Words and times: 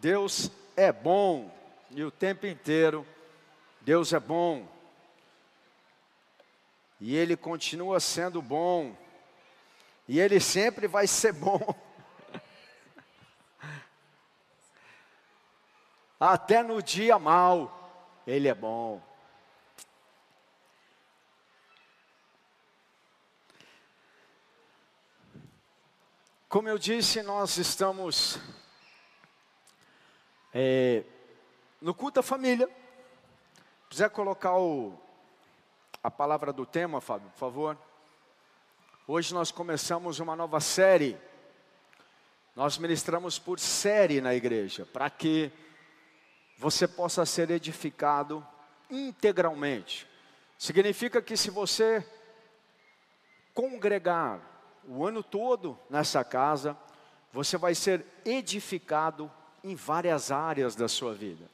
Deus 0.00 0.50
é 0.76 0.90
bom 0.90 1.54
e 1.90 2.02
o 2.02 2.10
tempo 2.10 2.46
inteiro 2.46 3.06
Deus 3.82 4.12
é 4.12 4.20
bom. 4.20 4.68
E 7.00 7.16
Ele 7.16 7.36
continua 7.36 8.00
sendo 8.00 8.40
bom. 8.40 8.96
E 10.08 10.18
Ele 10.20 10.40
sempre 10.40 10.86
vai 10.86 11.06
ser 11.06 11.32
bom. 11.32 11.60
Até 16.18 16.62
no 16.62 16.82
dia 16.82 17.18
mal, 17.18 18.22
Ele 18.26 18.48
é 18.48 18.54
bom. 18.54 19.02
Como 26.48 26.68
eu 26.68 26.78
disse, 26.78 27.22
nós 27.22 27.58
estamos 27.58 28.38
é, 30.54 31.04
no 31.80 31.94
culto 31.94 32.16
da 32.16 32.22
família. 32.22 32.68
Quiser 33.88 34.10
colocar 34.10 34.56
o, 34.56 34.92
a 36.02 36.10
palavra 36.10 36.52
do 36.52 36.64
tema, 36.66 37.00
Fábio, 37.00 37.28
por 37.30 37.38
favor. 37.38 37.78
Hoje 39.06 39.34
nós 39.34 39.50
começamos 39.50 40.20
uma 40.20 40.36
nova 40.36 40.60
série. 40.60 41.16
Nós 42.54 42.78
ministramos 42.78 43.38
por 43.38 43.58
série 43.58 44.20
na 44.20 44.34
igreja, 44.34 44.86
para 44.86 45.08
que 45.08 45.50
você 46.58 46.86
possa 46.86 47.24
ser 47.24 47.50
edificado 47.50 48.46
integralmente. 48.90 50.06
Significa 50.58 51.22
que 51.22 51.36
se 51.36 51.50
você 51.50 52.06
congregar 53.54 54.40
o 54.86 55.06
ano 55.06 55.22
todo 55.22 55.78
nessa 55.88 56.22
casa, 56.22 56.76
você 57.32 57.56
vai 57.56 57.74
ser 57.74 58.04
edificado 58.24 59.30
em 59.62 59.74
várias 59.74 60.30
áreas 60.30 60.74
da 60.74 60.88
sua 60.88 61.14
vida. 61.14 61.44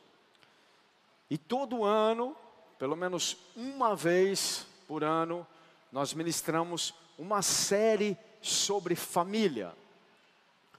E 1.31 1.37
todo 1.37 1.85
ano, 1.85 2.37
pelo 2.79 2.97
menos 2.97 3.37
uma 3.57 3.97
vez 3.97 4.67
por 4.87 5.03
ano, 5.03 5.47
nós 5.91 6.15
ministramos 6.15 6.95
uma 7.19 7.43
série 7.43 8.17
sobre 8.41 8.95
família. 8.95 9.73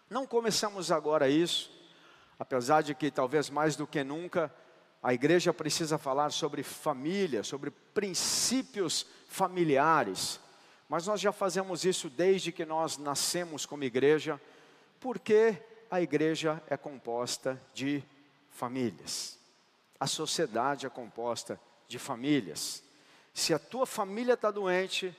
Não 0.09 0.25
começamos 0.25 0.91
agora 0.91 1.27
isso, 1.27 1.71
apesar 2.39 2.81
de 2.81 2.95
que 2.95 3.11
talvez 3.11 3.49
mais 3.49 3.75
do 3.75 3.85
que 3.85 4.03
nunca 4.03 4.53
a 5.03 5.13
igreja 5.13 5.53
precisa 5.53 5.97
falar 5.97 6.31
sobre 6.31 6.63
família, 6.63 7.43
sobre 7.43 7.71
princípios 7.71 9.05
familiares. 9.27 10.39
Mas 10.87 11.05
nós 11.05 11.19
já 11.19 11.31
fazemos 11.31 11.83
isso 11.83 12.09
desde 12.09 12.51
que 12.51 12.65
nós 12.65 12.97
nascemos 12.97 13.65
como 13.65 13.83
igreja, 13.83 14.39
porque 14.99 15.57
a 15.89 16.01
igreja 16.01 16.61
é 16.67 16.75
composta 16.77 17.61
de 17.73 18.03
famílias. 18.49 19.37
A 19.99 20.07
sociedade 20.07 20.85
é 20.85 20.89
composta 20.89 21.59
de 21.87 21.97
famílias. 21.97 22.83
Se 23.33 23.53
a 23.53 23.59
tua 23.59 23.85
família 23.85 24.33
está 24.33 24.51
doente, 24.51 25.15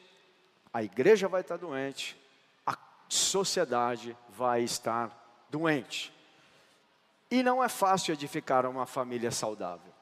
a 0.72 0.82
igreja 0.82 1.28
vai 1.28 1.40
estar 1.40 1.58
tá 1.58 1.66
doente, 1.66 2.16
a 2.66 2.76
sociedade 3.08 4.16
vai 4.28 4.62
estar 4.62 5.46
doente. 5.50 6.12
E 7.30 7.42
não 7.42 7.62
é 7.62 7.68
fácil 7.68 8.12
edificar 8.12 8.66
uma 8.66 8.86
família 8.86 9.30
saudável. 9.30 9.92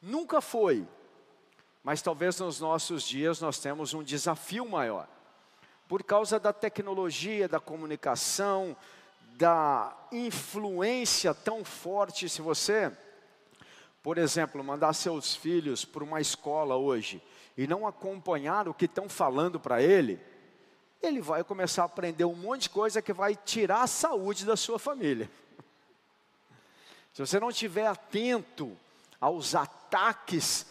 Nunca 0.00 0.40
foi, 0.40 0.86
mas 1.82 2.02
talvez 2.02 2.38
nos 2.38 2.60
nossos 2.60 3.02
dias 3.02 3.40
nós 3.40 3.58
temos 3.58 3.94
um 3.94 4.02
desafio 4.02 4.68
maior. 4.68 5.08
Por 5.88 6.02
causa 6.02 6.38
da 6.38 6.52
tecnologia, 6.52 7.48
da 7.48 7.58
comunicação, 7.58 8.76
da 9.38 9.96
influência 10.10 11.32
tão 11.32 11.64
forte, 11.64 12.28
se 12.28 12.42
você, 12.42 12.90
por 14.02 14.18
exemplo, 14.18 14.64
mandar 14.64 14.92
seus 14.94 15.36
filhos 15.36 15.84
para 15.84 16.02
uma 16.02 16.20
escola 16.20 16.74
hoje 16.74 17.22
e 17.56 17.64
não 17.64 17.86
acompanhar 17.86 18.66
o 18.66 18.74
que 18.74 18.86
estão 18.86 19.08
falando 19.08 19.60
para 19.60 19.80
ele, 19.80 20.20
ele 21.00 21.20
vai 21.20 21.44
começar 21.44 21.82
a 21.82 21.86
aprender 21.86 22.24
um 22.24 22.34
monte 22.34 22.62
de 22.62 22.70
coisa 22.70 23.00
que 23.00 23.12
vai 23.12 23.36
tirar 23.36 23.82
a 23.82 23.86
saúde 23.86 24.44
da 24.44 24.56
sua 24.56 24.76
família. 24.76 25.30
Se 27.14 27.24
você 27.24 27.38
não 27.38 27.50
estiver 27.50 27.86
atento 27.86 28.76
aos 29.20 29.54
ataques 29.54 30.66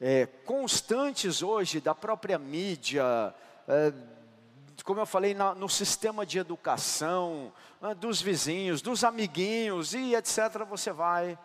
é, 0.00 0.24
constantes 0.46 1.42
hoje 1.42 1.78
da 1.78 1.94
própria 1.94 2.38
mídia, 2.38 3.34
é, 3.66 3.92
como 4.84 5.00
eu 5.00 5.06
falei, 5.06 5.34
na, 5.34 5.54
no 5.54 5.68
sistema 5.68 6.24
de 6.24 6.38
educação, 6.38 7.52
né, 7.80 7.94
dos 7.94 8.20
vizinhos, 8.20 8.80
dos 8.80 9.04
amiguinhos 9.04 9.94
e 9.94 10.14
etc., 10.14 10.64
você 10.68 10.92
vai 10.92 11.38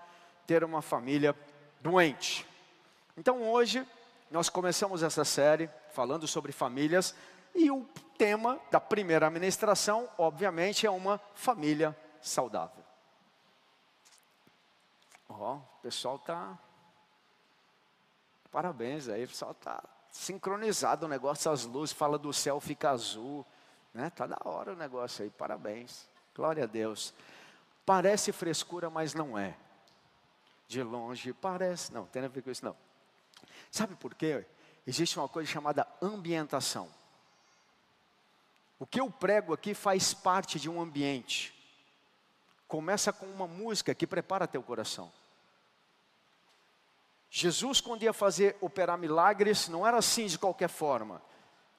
ter 0.46 0.64
uma 0.64 0.82
família 0.82 1.36
doente. 1.82 2.46
Então 3.18 3.42
hoje 3.52 3.86
nós 4.30 4.50
começamos 4.50 5.04
essa 5.04 5.24
série 5.24 5.70
falando 5.92 6.28
sobre 6.28 6.52
famílias 6.52 7.16
e 7.56 7.70
o 7.70 7.88
tema 8.18 8.60
da 8.72 8.80
primeira 8.80 9.28
administração, 9.28 10.10
obviamente, 10.18 10.86
é 10.86 10.92
uma 10.92 11.20
família 11.36 11.96
saudável. 12.22 12.84
Ó, 15.30 15.54
oh, 15.54 15.56
o 15.56 15.82
pessoal 15.82 16.16
está 16.18 16.58
Parabéns 18.54 19.10
aí, 19.10 19.24
o 19.24 19.28
pessoal 19.28 19.52
está 19.52 19.84
sincronizado 20.14 21.08
o 21.08 21.10
negócio, 21.10 21.52
as 21.52 21.66
luzes, 21.66 21.92
fala 21.92 22.18
do 22.20 22.32
céu, 22.32 22.60
fica 22.62 22.92
azul. 22.92 23.46
Né? 23.94 24.10
Tá 24.12 24.28
da 24.28 24.38
hora 24.46 24.72
o 24.72 24.76
negócio 24.76 25.24
aí, 25.24 25.30
parabéns. 25.32 26.08
Glória 26.36 26.64
a 26.64 26.68
Deus. 26.68 27.14
Parece 27.86 28.32
frescura, 28.32 28.90
mas 28.90 29.14
não 29.14 29.38
é. 29.38 29.58
De 30.68 30.82
longe 30.82 31.34
parece, 31.34 31.92
não, 31.92 32.06
tem 32.06 32.24
a 32.24 32.28
ver 32.28 32.42
com 32.42 32.52
isso 32.52 32.64
não. 32.64 32.78
Sabe 33.70 33.96
por 33.96 34.14
quê? 34.14 34.46
Existe 34.86 35.18
uma 35.18 35.28
coisa 35.28 35.52
chamada 35.52 35.88
ambientação. 36.02 36.88
O 38.80 38.86
que 38.86 39.00
eu 39.00 39.10
prego 39.10 39.54
aqui 39.54 39.74
faz 39.74 40.14
parte 40.14 40.60
de 40.60 40.70
um 40.70 40.80
ambiente. 40.80 41.54
Começa 42.68 43.12
com 43.12 43.26
uma 43.26 43.48
música 43.48 43.96
que 43.96 44.08
prepara 44.08 44.48
teu 44.48 44.62
coração. 44.62 45.12
Jesus, 47.36 47.82
quando 47.82 48.04
ia 48.04 48.14
fazer 48.14 48.56
operar 48.62 48.96
milagres, 48.96 49.68
não 49.68 49.88
era 49.88 49.98
assim 49.98 50.28
de 50.28 50.38
qualquer 50.38 50.70
forma. 50.70 51.20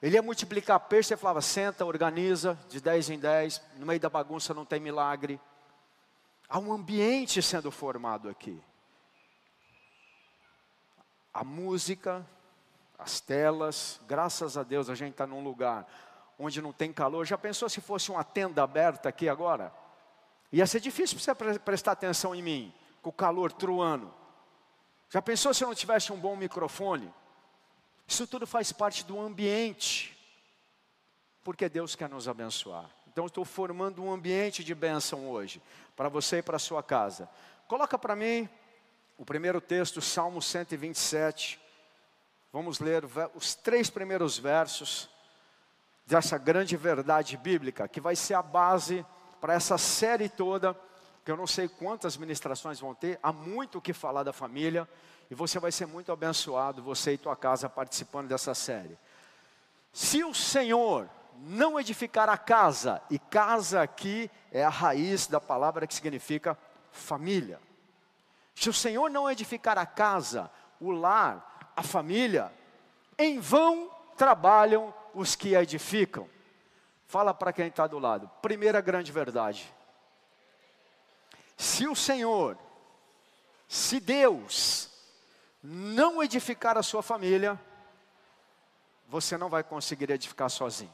Ele 0.03 0.17
ia 0.17 0.23
multiplicar 0.23 0.81
peixe 0.81 1.15
e 1.15 1.17
falava: 1.17 1.41
senta, 1.41 1.85
organiza, 1.85 2.59
de 2.69 2.81
10 2.81 3.11
em 3.11 3.19
10, 3.21 3.63
no 3.77 3.87
meio 3.87 4.01
da 4.01 4.11
bagunça 4.11 4.53
não 4.53 4.65
tem 4.65 4.81
milagre. 4.81 5.41
Há 6.49 6.59
um 6.59 6.73
ambiente 6.73 7.41
sendo 7.41 7.71
formado 7.71 8.29
aqui. 8.29 8.61
A 11.33 11.45
música, 11.45 12.27
as 12.99 13.21
telas, 13.21 14.01
graças 14.09 14.59
a 14.59 14.65
Deus 14.65 14.91
a 14.91 14.97
gente 14.97 15.13
está 15.13 15.25
num 15.25 15.45
lugar 15.45 15.87
onde 16.37 16.61
não 16.61 16.73
tem 16.73 16.93
calor. 16.93 17.25
Já 17.25 17.39
pensou 17.39 17.69
se 17.69 17.81
fosse 17.81 18.11
uma 18.11 18.25
tenda 18.25 18.61
aberta 18.61 19.09
aqui 19.09 19.29
agora? 19.29 19.73
Ia 20.51 20.67
ser 20.67 20.81
difícil 20.81 21.17
para 21.37 21.53
você 21.53 21.61
prestar 21.61 21.93
atenção 21.93 22.35
em 22.35 22.43
mim, 22.43 22.75
com 23.01 23.11
o 23.11 23.13
calor 23.13 23.53
truando. 23.53 24.24
Já 25.09 25.23
pensou 25.23 25.55
se 25.55 25.63
eu 25.63 25.69
não 25.69 25.75
tivesse 25.75 26.13
um 26.13 26.19
bom 26.19 26.37
microfone? 26.37 27.13
Isso 28.07 28.27
tudo 28.27 28.47
faz 28.47 28.73
parte 28.73 29.05
do 29.05 29.21
ambiente, 29.21 30.17
porque 31.43 31.69
Deus 31.69 31.95
quer 31.95 32.09
nos 32.09 32.29
abençoar. 32.29 32.91
Então, 33.07 33.27
estou 33.27 33.45
formando 33.45 34.03
um 34.03 34.13
ambiente 34.13 34.65
de 34.65 34.75
bênção 34.75 35.29
hoje, 35.29 35.63
para 35.95 36.09
você 36.09 36.39
e 36.39 36.43
para 36.43 36.59
sua 36.59 36.83
casa. 36.83 37.29
Coloca 37.69 37.97
para 37.97 38.17
mim 38.17 38.49
o 39.17 39.25
primeiro 39.25 39.61
texto, 39.61 40.01
Salmo 40.01 40.43
127. 40.43 41.61
Vamos 42.53 42.81
ler 42.81 43.05
os 43.35 43.55
três 43.55 43.89
primeiros 43.89 44.37
versos 44.39 45.09
dessa 46.05 46.37
grande 46.37 46.77
verdade 46.77 47.37
bíblica, 47.37 47.89
que 47.89 48.01
vai 48.01 48.17
ser 48.17 48.35
a 48.35 48.43
base 48.43 49.07
para 49.41 49.55
essa 49.55 49.79
série 49.79 50.29
toda 50.29 50.77
que 51.25 51.31
eu 51.31 51.37
não 51.37 51.47
sei 51.47 51.69
quantas 51.69 52.17
ministrações 52.17 52.79
vão 52.79 52.95
ter, 52.95 53.19
há 53.23 53.33
muito 53.33 53.79
o 53.79 53.81
que 53.81 53.93
falar 53.93 54.23
da 54.23 54.33
família, 54.33 54.89
e 55.31 55.35
você 55.35 55.59
vai 55.59 55.73
ser 55.73 55.87
muito 55.87 56.13
abençoado, 56.13 56.83
você 56.83 57.15
e 57.15 57.19
tua 57.19 57.35
casa 57.35 57.69
participando 57.69 58.29
dessa 58.29 58.55
série. 58.55 58.99
Se 59.93 60.23
o 60.23 60.35
Senhor 60.35 61.09
não 61.39 61.81
edificar 61.81 62.29
a 62.29 62.37
casa, 62.37 63.01
e 63.11 63.19
casa 63.19 63.81
aqui 63.81 64.31
é 64.53 64.63
a 64.63 64.69
raiz 64.69 65.27
da 65.27 65.41
palavra 65.41 65.87
que 65.87 65.95
significa 65.95 66.59
família. 66.93 67.59
Se 68.55 68.69
o 68.69 68.73
Senhor 68.73 69.11
não 69.11 69.31
edificar 69.31 69.79
a 69.79 69.87
casa, 69.87 70.51
o 70.79 70.91
lar, 70.91 71.73
a 71.75 71.83
família, 71.83 72.53
em 73.19 73.41
vão 73.41 73.91
trabalham 74.17 74.93
os 75.15 75.35
que 75.35 75.57
a 75.57 75.63
edificam. 75.63 76.29
Fala 77.07 77.33
para 77.33 77.53
quem 77.53 77.69
está 77.69 77.87
do 77.87 77.99
lado. 77.99 78.31
Primeira 78.43 78.81
grande 78.81 79.11
verdade. 79.11 79.73
Se 81.57 81.87
o 81.87 81.95
Senhor, 81.95 82.59
se 83.69 84.01
Deus 84.01 84.91
não 85.63 86.23
edificar 86.23 86.77
a 86.77 86.83
sua 86.83 87.03
família, 87.03 87.61
você 89.09 89.37
não 89.37 89.49
vai 89.49 89.63
conseguir 89.63 90.11
edificar 90.11 90.51
sozinho. 90.51 90.93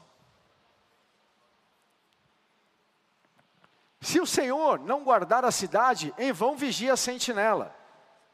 Se 3.99 4.19
o 4.19 4.25
Senhor 4.25 4.79
não 4.79 5.03
guardar 5.03 5.45
a 5.45 5.51
cidade, 5.51 6.13
em 6.17 6.31
vão 6.31 6.55
vigia 6.55 6.93
a 6.93 6.97
sentinela. 6.97 7.75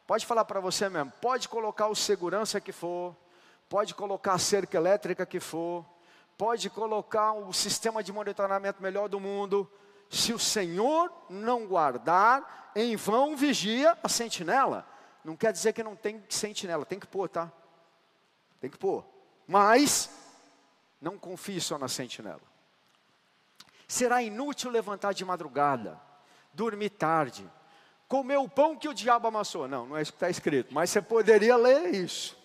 Pode 0.05 0.25
falar 0.25 0.45
para 0.45 0.61
você 0.61 0.87
mesmo, 0.87 1.11
pode 1.21 1.49
colocar 1.49 1.87
o 1.87 1.95
segurança 1.95 2.61
que 2.61 2.71
for, 2.71 3.13
pode 3.67 3.93
colocar 3.93 4.33
a 4.33 4.39
cerca 4.39 4.77
elétrica 4.77 5.25
que 5.25 5.41
for, 5.41 5.85
pode 6.37 6.69
colocar 6.69 7.33
o 7.33 7.51
sistema 7.51 8.01
de 8.01 8.13
monitoramento 8.13 8.81
melhor 8.81 9.09
do 9.09 9.19
mundo, 9.19 9.69
se 10.09 10.33
o 10.33 10.39
Senhor 10.39 11.11
não 11.29 11.67
guardar, 11.67 12.71
em 12.75 12.95
vão 12.95 13.35
vigia 13.35 13.97
a 14.03 14.09
sentinela. 14.09 14.87
Não 15.23 15.35
quer 15.35 15.51
dizer 15.51 15.73
que 15.73 15.83
não 15.83 15.95
tem 15.95 16.23
sentinela, 16.29 16.85
tem 16.85 16.99
que 16.99 17.07
pôr, 17.07 17.27
tá? 17.27 17.51
Tem 18.59 18.69
que 18.69 18.77
pôr. 18.77 19.03
Mas, 19.47 20.09
não 21.01 21.17
confie 21.17 21.61
só 21.61 21.77
na 21.77 21.87
sentinela. 21.87 22.41
Será 23.87 24.21
inútil 24.21 24.69
levantar 24.69 25.13
de 25.13 25.23
madrugada, 25.23 25.99
dormir 26.53 26.89
tarde, 26.89 27.49
comer 28.07 28.37
o 28.37 28.49
pão 28.49 28.75
que 28.75 28.89
o 28.89 28.93
diabo 28.93 29.27
amassou. 29.27 29.67
Não, 29.67 29.85
não 29.85 29.97
é 29.97 30.01
isso 30.01 30.11
que 30.11 30.17
está 30.17 30.29
escrito, 30.29 30.73
mas 30.73 30.89
você 30.89 31.01
poderia 31.01 31.55
ler 31.55 31.93
isso. 31.93 32.37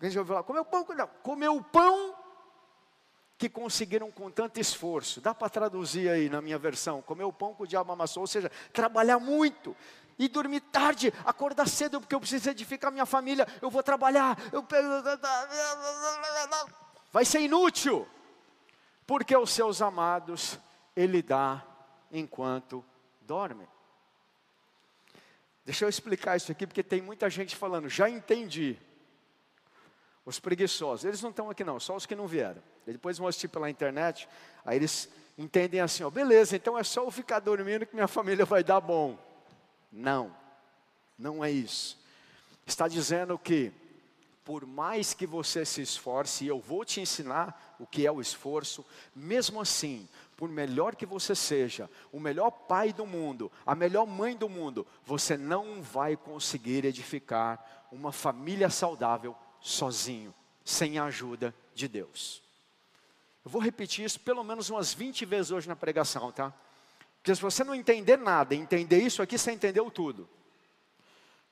A 0.00 0.04
gente 0.04 0.18
ouviu 0.18 0.34
falar, 0.34 0.42
comer 0.42 0.60
o 0.60 0.64
pão, 0.64 0.84
não, 0.96 1.06
comer 1.22 1.48
o 1.48 1.62
pão 1.62 2.15
que 3.38 3.48
conseguiram 3.48 4.10
com 4.10 4.30
tanto 4.30 4.58
esforço. 4.58 5.20
Dá 5.20 5.34
para 5.34 5.48
traduzir 5.48 6.08
aí 6.08 6.28
na 6.28 6.40
minha 6.40 6.58
versão, 6.58 7.02
comer 7.02 7.24
o 7.24 7.32
pão 7.32 7.54
que 7.54 7.62
o 7.62 7.66
diabo 7.66 7.92
amassou, 7.92 8.22
ou 8.22 8.26
seja, 8.26 8.50
trabalhar 8.72 9.18
muito, 9.18 9.76
e 10.18 10.28
dormir 10.28 10.60
tarde, 10.60 11.12
acordar 11.24 11.68
cedo, 11.68 12.00
porque 12.00 12.14
eu 12.14 12.20
preciso 12.20 12.48
edificar 12.48 12.90
minha 12.90 13.04
família, 13.04 13.46
eu 13.60 13.70
vou 13.70 13.82
trabalhar, 13.82 14.38
eu 14.52 14.66
vai 17.12 17.24
ser 17.24 17.40
inútil, 17.40 18.08
porque 19.06 19.36
os 19.36 19.50
seus 19.50 19.82
amados 19.82 20.58
ele 20.94 21.22
dá 21.22 21.62
enquanto 22.10 22.84
dorme. 23.20 23.68
Deixa 25.64 25.84
eu 25.84 25.88
explicar 25.88 26.36
isso 26.36 26.50
aqui, 26.52 26.66
porque 26.66 26.82
tem 26.82 27.02
muita 27.02 27.28
gente 27.28 27.54
falando, 27.54 27.88
já 27.88 28.08
entendi. 28.08 28.78
Os 30.26 30.40
preguiçosos, 30.40 31.04
eles 31.04 31.22
não 31.22 31.30
estão 31.30 31.48
aqui 31.48 31.62
não, 31.62 31.78
só 31.78 31.94
os 31.94 32.04
que 32.04 32.16
não 32.16 32.26
vieram. 32.26 32.60
Depois 32.84 33.16
vão 33.16 33.28
assistir 33.28 33.46
pela 33.46 33.70
internet, 33.70 34.28
aí 34.64 34.76
eles 34.76 35.08
entendem 35.38 35.80
assim, 35.80 36.02
ó, 36.02 36.10
beleza, 36.10 36.56
então 36.56 36.76
é 36.76 36.82
só 36.82 37.04
eu 37.04 37.10
ficar 37.12 37.38
dormindo 37.38 37.86
que 37.86 37.94
minha 37.94 38.08
família 38.08 38.44
vai 38.44 38.64
dar 38.64 38.80
bom. 38.80 39.16
Não, 39.92 40.34
não 41.16 41.44
é 41.44 41.50
isso. 41.52 41.96
Está 42.66 42.88
dizendo 42.88 43.38
que, 43.38 43.70
por 44.44 44.66
mais 44.66 45.14
que 45.14 45.28
você 45.28 45.64
se 45.64 45.80
esforce, 45.80 46.44
e 46.44 46.48
eu 46.48 46.58
vou 46.58 46.84
te 46.84 47.00
ensinar 47.00 47.76
o 47.78 47.86
que 47.86 48.04
é 48.04 48.10
o 48.10 48.20
esforço, 48.20 48.84
mesmo 49.14 49.60
assim, 49.60 50.08
por 50.36 50.48
melhor 50.48 50.96
que 50.96 51.06
você 51.06 51.36
seja, 51.36 51.88
o 52.10 52.18
melhor 52.18 52.50
pai 52.50 52.92
do 52.92 53.06
mundo, 53.06 53.50
a 53.64 53.76
melhor 53.76 54.04
mãe 54.06 54.36
do 54.36 54.48
mundo, 54.48 54.84
você 55.04 55.36
não 55.36 55.80
vai 55.80 56.16
conseguir 56.16 56.84
edificar 56.84 57.86
uma 57.92 58.10
família 58.10 58.68
saudável 58.68 59.36
sozinho, 59.66 60.32
sem 60.64 60.96
a 60.96 61.06
ajuda 61.06 61.52
de 61.74 61.88
Deus. 61.88 62.40
Eu 63.44 63.50
vou 63.50 63.60
repetir 63.60 64.04
isso 64.04 64.20
pelo 64.20 64.44
menos 64.44 64.70
umas 64.70 64.94
20 64.94 65.24
vezes 65.24 65.50
hoje 65.50 65.68
na 65.68 65.74
pregação, 65.74 66.30
tá? 66.30 66.54
Porque 67.16 67.34
se 67.34 67.42
você 67.42 67.64
não 67.64 67.74
entender 67.74 68.16
nada, 68.16 68.54
entender 68.54 69.00
isso 69.00 69.20
aqui, 69.20 69.36
você 69.36 69.50
entendeu 69.50 69.90
tudo. 69.90 70.28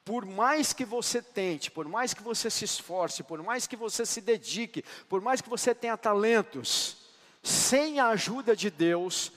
Por 0.05 0.25
mais 0.25 0.72
que 0.72 0.84
você 0.84 1.20
tente, 1.20 1.72
por 1.72 1.88
mais 1.88 2.14
que 2.14 2.22
você 2.22 2.49
se 2.49 2.64
esforce, 2.64 3.25
por 3.25 3.43
mais 3.43 3.66
que 3.66 3.75
você 3.75 4.06
se 4.06 4.20
dedique, 4.20 4.84
por 5.08 5.20
mais 5.20 5.40
que 5.40 5.49
você 5.49 5.75
tenha 5.75 5.96
talentos, 5.96 6.99
sem 7.43 7.99
a 7.99 8.08
ajuda 8.08 8.55
de 8.55 8.70
Deus, 8.70 9.32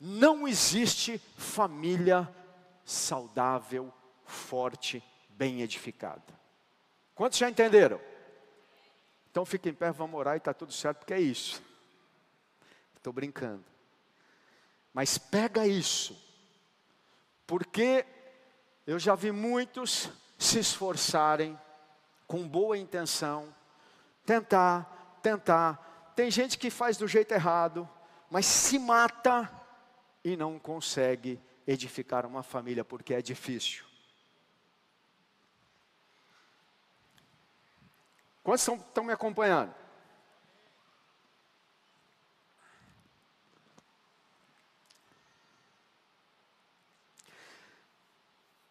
não 0.00 0.46
existe 0.46 1.20
família 1.36 2.32
saudável, 2.84 3.92
forte, 4.24 5.02
bem 5.30 5.62
edificada. 5.62 6.22
Quantos 7.14 7.38
já 7.38 7.50
entenderam? 7.50 8.00
Então 9.30 9.44
fique 9.44 9.68
em 9.68 9.74
pé, 9.74 9.92
vamos 9.92 10.18
orar 10.18 10.34
e 10.34 10.38
está 10.38 10.52
tudo 10.52 10.72
certo, 10.72 10.98
porque 10.98 11.14
é 11.14 11.20
isso. 11.20 11.62
Estou 12.96 13.12
brincando. 13.12 13.64
Mas 14.92 15.16
pega 15.16 15.66
isso, 15.66 16.20
porque 17.46 18.04
eu 18.86 18.98
já 18.98 19.14
vi 19.14 19.30
muitos 19.30 20.10
se 20.36 20.58
esforçarem 20.58 21.58
com 22.26 22.46
boa 22.46 22.76
intenção, 22.76 23.54
tentar, 24.26 25.18
tentar. 25.22 26.12
Tem 26.16 26.30
gente 26.30 26.58
que 26.58 26.70
faz 26.70 26.96
do 26.96 27.06
jeito 27.06 27.32
errado, 27.32 27.88
mas 28.28 28.46
se 28.46 28.78
mata 28.78 29.50
e 30.24 30.36
não 30.36 30.58
consegue 30.58 31.40
edificar 31.66 32.26
uma 32.26 32.42
família 32.42 32.84
porque 32.84 33.14
é 33.14 33.22
difícil. 33.22 33.89
Quantos 38.42 38.66
estão 38.66 39.04
me 39.04 39.12
acompanhando? 39.12 39.74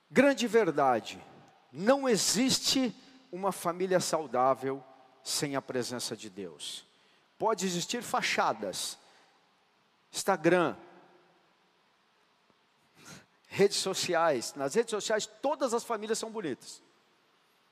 Grande 0.10 0.48
verdade: 0.48 1.24
não 1.72 2.10
existe 2.10 2.96
uma 3.32 3.52
família 3.52 4.00
saudável 4.00 4.84
sem 5.24 5.56
a 5.56 5.62
presença 5.62 6.18
de 6.18 6.30
Deus. 6.30 6.86
Pode 7.38 7.66
existir 7.66 8.02
fachadas, 8.02 8.98
Instagram, 10.12 10.76
redes 13.48 13.78
sociais. 13.78 14.56
Nas 14.56 14.74
redes 14.74 14.90
sociais, 14.90 15.28
todas 15.42 15.74
as 15.74 15.84
famílias 15.84 16.18
são 16.18 16.32
bonitas. 16.32 16.82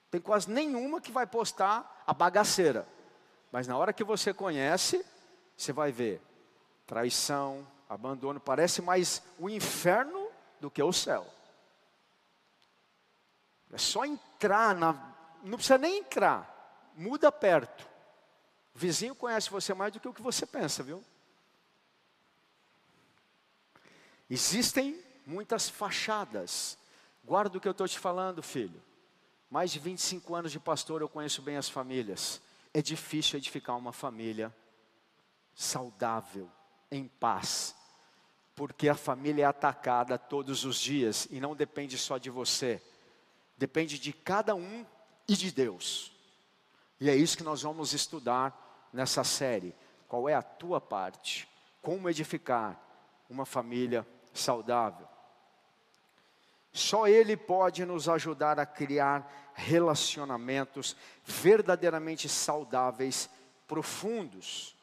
Tem 0.10 0.22
quase 0.22 0.50
nenhuma 0.50 1.02
que 1.02 1.12
vai 1.12 1.28
postar 1.28 2.04
a 2.06 2.14
bagaceira. 2.14 2.88
Mas 3.52 3.68
na 3.68 3.78
hora 3.78 3.94
que 3.94 4.04
você 4.04 4.34
conhece, 4.34 5.06
você 5.56 5.74
vai 5.74 5.92
ver 5.92 6.22
traição, 6.86 7.68
abandono. 7.90 8.40
Parece 8.40 8.82
mais 8.82 9.22
o 9.38 9.50
inferno 9.50 10.30
do 10.60 10.72
que 10.72 10.82
o 10.82 10.94
céu. 10.94 11.28
É 13.72 13.78
só 13.78 14.06
entrar 14.06 14.74
na. 14.76 14.94
Não 15.44 15.58
precisa 15.58 15.78
nem 15.78 16.00
entrar. 16.00 16.54
Muda 16.96 17.32
perto. 17.32 17.86
O 18.74 18.80
vizinho 18.80 19.14
conhece 19.14 19.50
você 19.50 19.74
mais 19.74 19.92
do 19.92 20.00
que 20.00 20.08
o 20.08 20.14
que 20.14 20.22
você 20.22 20.46
pensa, 20.46 20.84
viu? 20.84 21.04
Existem 24.30 25.04
muitas 25.26 25.70
fachadas. 25.70 26.78
Guarda 27.24 27.58
o 27.58 27.62
que 27.62 27.68
eu 27.68 27.72
estou 27.72 27.88
te 27.88 28.00
falando, 28.00 28.42
filho. 28.42 28.82
Mais 29.50 29.72
de 29.72 29.80
25 29.80 30.36
anos 30.36 30.52
de 30.52 30.60
pastor, 30.60 31.02
eu 31.02 31.10
conheço 31.10 31.42
bem 31.42 31.58
as 31.58 31.70
famílias. 31.70 32.42
É 32.74 32.82
difícil 32.82 33.38
edificar 33.38 33.78
uma 33.78 33.94
família 33.94 34.54
saudável, 35.56 36.50
em 36.92 37.08
paz, 37.08 37.76
porque 38.56 38.90
a 38.90 38.96
família 38.96 39.44
é 39.44 39.46
atacada 39.46 40.18
todos 40.18 40.66
os 40.66 40.80
dias 40.80 41.28
e 41.32 41.40
não 41.40 41.56
depende 41.56 41.98
só 41.98 42.18
de 42.18 42.30
você. 42.30 42.82
Depende 43.58 43.98
de 43.98 44.14
cada 44.14 44.54
um 44.54 44.86
e 45.28 45.36
de 45.36 45.52
Deus. 45.52 46.12
E 47.00 47.10
é 47.10 47.16
isso 47.16 47.38
que 47.38 47.44
nós 47.44 47.62
vamos 47.62 47.94
estudar 47.94 48.90
nessa 48.92 49.24
série. 49.24 49.76
Qual 50.08 50.28
é 50.28 50.34
a 50.34 50.42
tua 50.42 50.80
parte? 50.80 51.48
Como 51.82 52.10
edificar 52.10 52.80
uma 53.30 53.46
família 53.46 54.06
saudável? 54.34 55.07
Só 56.72 57.08
Ele 57.08 57.36
pode 57.36 57.86
nos 57.86 58.08
ajudar 58.08 58.60
a 58.60 58.66
criar 58.66 59.52
relacionamentos 59.54 60.96
verdadeiramente 61.26 62.30
saudáveis, 62.30 63.30
profundos. 63.68 64.76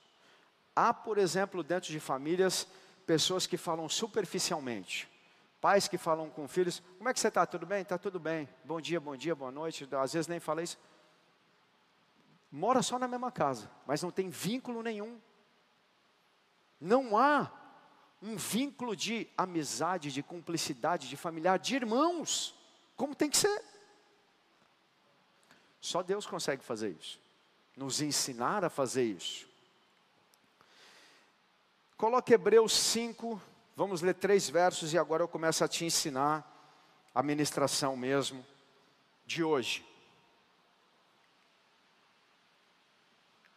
Há, 0.75 0.93
por 0.93 1.19
exemplo, 1.19 1.62
dentro 1.62 1.93
de 1.93 2.00
famílias, 2.00 2.67
pessoas 3.07 3.47
que 3.47 3.57
falam 3.57 3.88
superficialmente. 3.88 5.09
Pais 5.61 5.88
que 5.88 5.97
falam 5.97 6.29
com 6.29 6.47
filhos, 6.47 6.83
como 6.99 7.09
é 7.09 7.14
que 7.14 7.21
você 7.21 7.29
está? 7.29 7.47
Tudo 7.47 7.64
bem? 7.64 7.83
Está 7.83 7.97
tudo 7.97 8.19
bem. 8.19 8.49
Bom 8.64 8.81
dia, 8.81 9.00
bom 9.00 9.17
dia, 9.17 9.35
boa 9.35 9.50
noite. 9.50 9.88
Às 9.93 10.12
vezes 10.12 10.29
nem 10.29 10.41
fala 10.41 10.62
isso. 10.62 10.76
Mora 12.50 12.83
só 12.83 12.99
na 12.99 13.09
mesma 13.09 13.33
casa, 13.33 13.71
mas 13.87 14.03
não 14.03 14.11
tem 14.11 14.29
vínculo 14.29 14.83
nenhum. 14.83 15.19
Não 16.81 17.17
há 17.17 17.50
um 18.23 18.37
vínculo 18.37 18.97
de 18.97 19.28
amizade, 19.37 20.12
de 20.12 20.23
cumplicidade, 20.23 21.09
de 21.09 21.16
familiar, 21.16 21.59
de 21.59 21.75
irmãos, 21.76 22.54
como 22.97 23.14
tem 23.14 23.28
que 23.28 23.37
ser. 23.37 23.62
Só 25.80 26.02
Deus 26.02 26.26
consegue 26.26 26.64
fazer 26.64 26.97
isso, 26.99 27.21
nos 27.76 28.00
ensinar 28.00 28.64
a 28.64 28.71
fazer 28.71 29.04
isso. 29.04 29.47
Coloque 31.97 32.33
Hebreus 32.33 32.73
5, 32.73 33.40
Vamos 33.76 34.02
ler 34.02 34.14
três 34.14 34.49
versos 34.49 34.92
e 34.92 34.99
agora 34.99 35.25
eu 35.25 35.28
começo 35.28 35.64
a 35.64 35.68
te 35.68 35.85
ensinar 35.85 36.49
a 37.12 37.25
ministração 37.25 37.97
mesmo 37.97 38.47
de 39.26 39.42
hoje. 39.42 39.85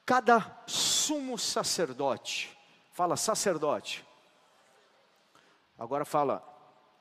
Cada 0.04 0.64
sumo 0.66 1.38
sacerdote, 1.38 2.58
fala 2.94 3.16
sacerdote, 3.16 4.04
Agora 5.78 6.06
fala, 6.06 6.44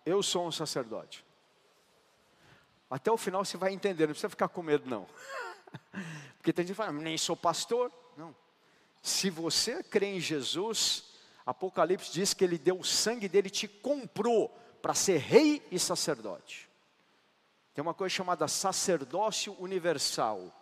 eu 0.04 0.23
sou 0.23 0.47
um 0.47 0.52
sacerdote. 0.52 1.25
Até 2.90 3.11
o 3.11 3.16
final 3.16 3.45
você 3.45 3.56
vai 3.56 3.73
entender, 3.73 4.06
não 4.06 4.12
precisa 4.12 4.28
ficar 4.28 4.49
com 4.49 4.62
medo 4.62 4.88
não. 4.88 5.06
Porque 6.38 6.52
tem 6.52 6.64
gente 6.64 6.75
que 6.75 6.76
fala, 6.76 6.92
nem 6.92 7.18
sou 7.18 7.37
pastor. 7.37 7.90
Não. 8.16 8.35
Se 9.02 9.30
você 9.30 9.83
crê 9.83 10.06
em 10.06 10.21
Jesus, 10.21 11.04
Apocalipse 11.45 12.12
diz 12.12 12.35
que 12.35 12.45
ele 12.45 12.59
deu 12.59 12.78
o 12.78 12.85
sangue 12.85 13.28
dele, 13.28 13.50
te 13.50 13.66
comprou 13.66 14.49
para 14.80 14.95
ser 14.95 15.18
rei 15.18 15.66
e 15.71 15.78
sacerdote. 15.78 16.68
Tem 17.75 17.83
uma 17.83 17.95
coisa 17.95 18.14
chamada 18.14 18.47
sacerdócio 18.49 19.56
universal 19.59 20.52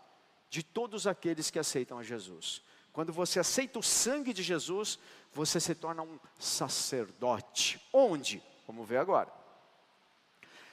de 0.48 0.62
todos 0.62 1.06
aqueles 1.06 1.50
que 1.50 1.58
aceitam 1.58 1.98
a 1.98 2.02
Jesus. 2.02 2.62
Quando 2.94 3.12
você 3.12 3.40
aceita 3.40 3.80
o 3.80 3.82
sangue 3.82 4.32
de 4.32 4.40
Jesus, 4.40 5.00
você 5.32 5.58
se 5.58 5.74
torna 5.74 6.02
um 6.02 6.16
sacerdote. 6.38 7.82
Onde? 7.92 8.40
Vamos 8.68 8.88
ver 8.88 8.98
agora. 8.98 9.28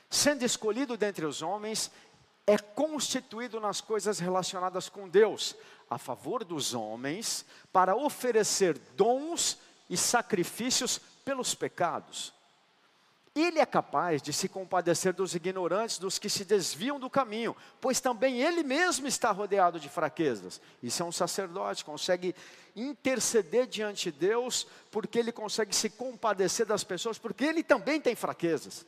Sendo 0.07 0.43
escolhido 0.45 0.95
dentre 0.95 1.25
os 1.25 1.41
homens, 1.41 1.89
é 2.45 2.59
constituído 2.59 3.59
nas 3.59 3.81
coisas 3.81 4.19
relacionadas 4.19 4.87
com 4.87 5.09
Deus, 5.09 5.55
a 5.89 5.97
favor 5.97 6.43
dos 6.43 6.75
homens, 6.75 7.43
para 7.73 7.95
oferecer 7.95 8.77
dons 8.95 9.57
e 9.89 9.97
sacrifícios 9.97 10.99
pelos 11.25 11.55
pecados. 11.55 12.31
Ele 13.33 13.59
é 13.59 13.65
capaz 13.65 14.21
de 14.21 14.33
se 14.33 14.49
compadecer 14.49 15.13
dos 15.13 15.33
ignorantes, 15.33 15.97
dos 15.97 16.19
que 16.19 16.29
se 16.29 16.43
desviam 16.43 16.99
do 16.99 17.09
caminho, 17.09 17.55
pois 17.79 18.01
também 18.01 18.41
ele 18.41 18.61
mesmo 18.61 19.07
está 19.07 19.31
rodeado 19.31 19.79
de 19.79 19.87
fraquezas. 19.87 20.59
Isso 20.83 21.01
é 21.01 21.05
um 21.05 21.13
sacerdote, 21.13 21.85
consegue 21.85 22.35
interceder 22.75 23.67
diante 23.67 24.11
de 24.11 24.19
Deus, 24.19 24.67
porque 24.91 25.17
ele 25.17 25.31
consegue 25.31 25.73
se 25.73 25.89
compadecer 25.89 26.65
das 26.65 26.83
pessoas, 26.83 27.17
porque 27.17 27.45
ele 27.45 27.63
também 27.63 28.01
tem 28.01 28.15
fraquezas. 28.15 28.85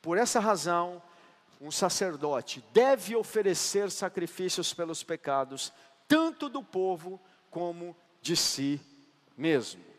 Por 0.00 0.16
essa 0.16 0.40
razão, 0.40 1.02
um 1.60 1.70
sacerdote 1.70 2.64
deve 2.72 3.14
oferecer 3.14 3.90
sacrifícios 3.90 4.72
pelos 4.72 5.02
pecados, 5.02 5.70
tanto 6.08 6.48
do 6.48 6.62
povo 6.62 7.20
como 7.50 7.94
de 8.22 8.34
si 8.34 8.80
mesmo. 9.36 9.91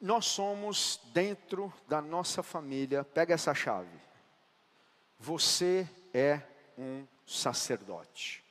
Nós 0.00 0.26
somos 0.26 1.00
dentro 1.12 1.72
da 1.88 2.00
nossa 2.00 2.42
família, 2.42 3.02
pega 3.02 3.34
essa 3.34 3.52
chave. 3.52 3.98
Você 5.18 5.88
é 6.14 6.40
um 6.76 7.04
sacerdote. 7.26 8.44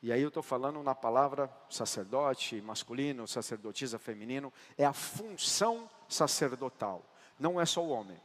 E 0.00 0.12
aí 0.12 0.22
eu 0.22 0.28
estou 0.28 0.42
falando 0.42 0.82
na 0.82 0.94
palavra 0.94 1.50
sacerdote 1.68 2.60
masculino, 2.60 3.26
sacerdotisa 3.26 3.98
feminino, 3.98 4.52
é 4.78 4.84
a 4.84 4.92
função 4.92 5.90
sacerdotal, 6.08 7.02
não 7.38 7.60
é 7.60 7.66
só 7.66 7.82
o 7.82 7.88
homem. 7.88 8.20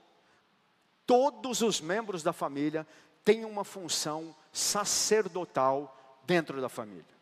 Todos 1.07 1.61
os 1.61 1.81
membros 1.81 2.21
da 2.21 2.33
família 2.33 2.85
têm 3.23 3.45
uma 3.45 3.63
função 3.63 4.35
sacerdotal 4.51 5.97
dentro 6.25 6.61
da 6.61 6.69
família. 6.69 7.17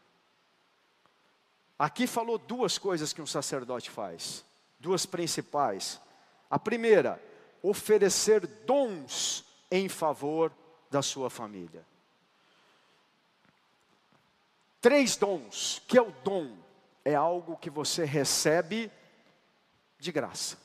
Aqui 1.80 2.08
falou 2.08 2.38
duas 2.38 2.78
coisas 2.78 3.14
que 3.14 3.22
um 3.22 3.28
sacerdote 3.28 3.90
faz 3.90 4.44
duas 4.80 5.06
principais. 5.06 6.00
A 6.50 6.58
primeira, 6.58 7.22
oferecer 7.62 8.46
dons 8.66 9.44
em 9.70 9.90
favor 9.90 10.52
da 10.90 11.02
sua 11.02 11.30
família. 11.30 11.86
Três 14.80 15.16
dons. 15.16 15.82
Que 15.88 15.98
é 15.98 16.02
o 16.02 16.12
dom? 16.24 16.56
É 17.04 17.16
algo 17.16 17.58
que 17.58 17.70
você 17.70 18.06
recebe 18.06 18.92
de 20.00 20.12
graça, 20.12 20.58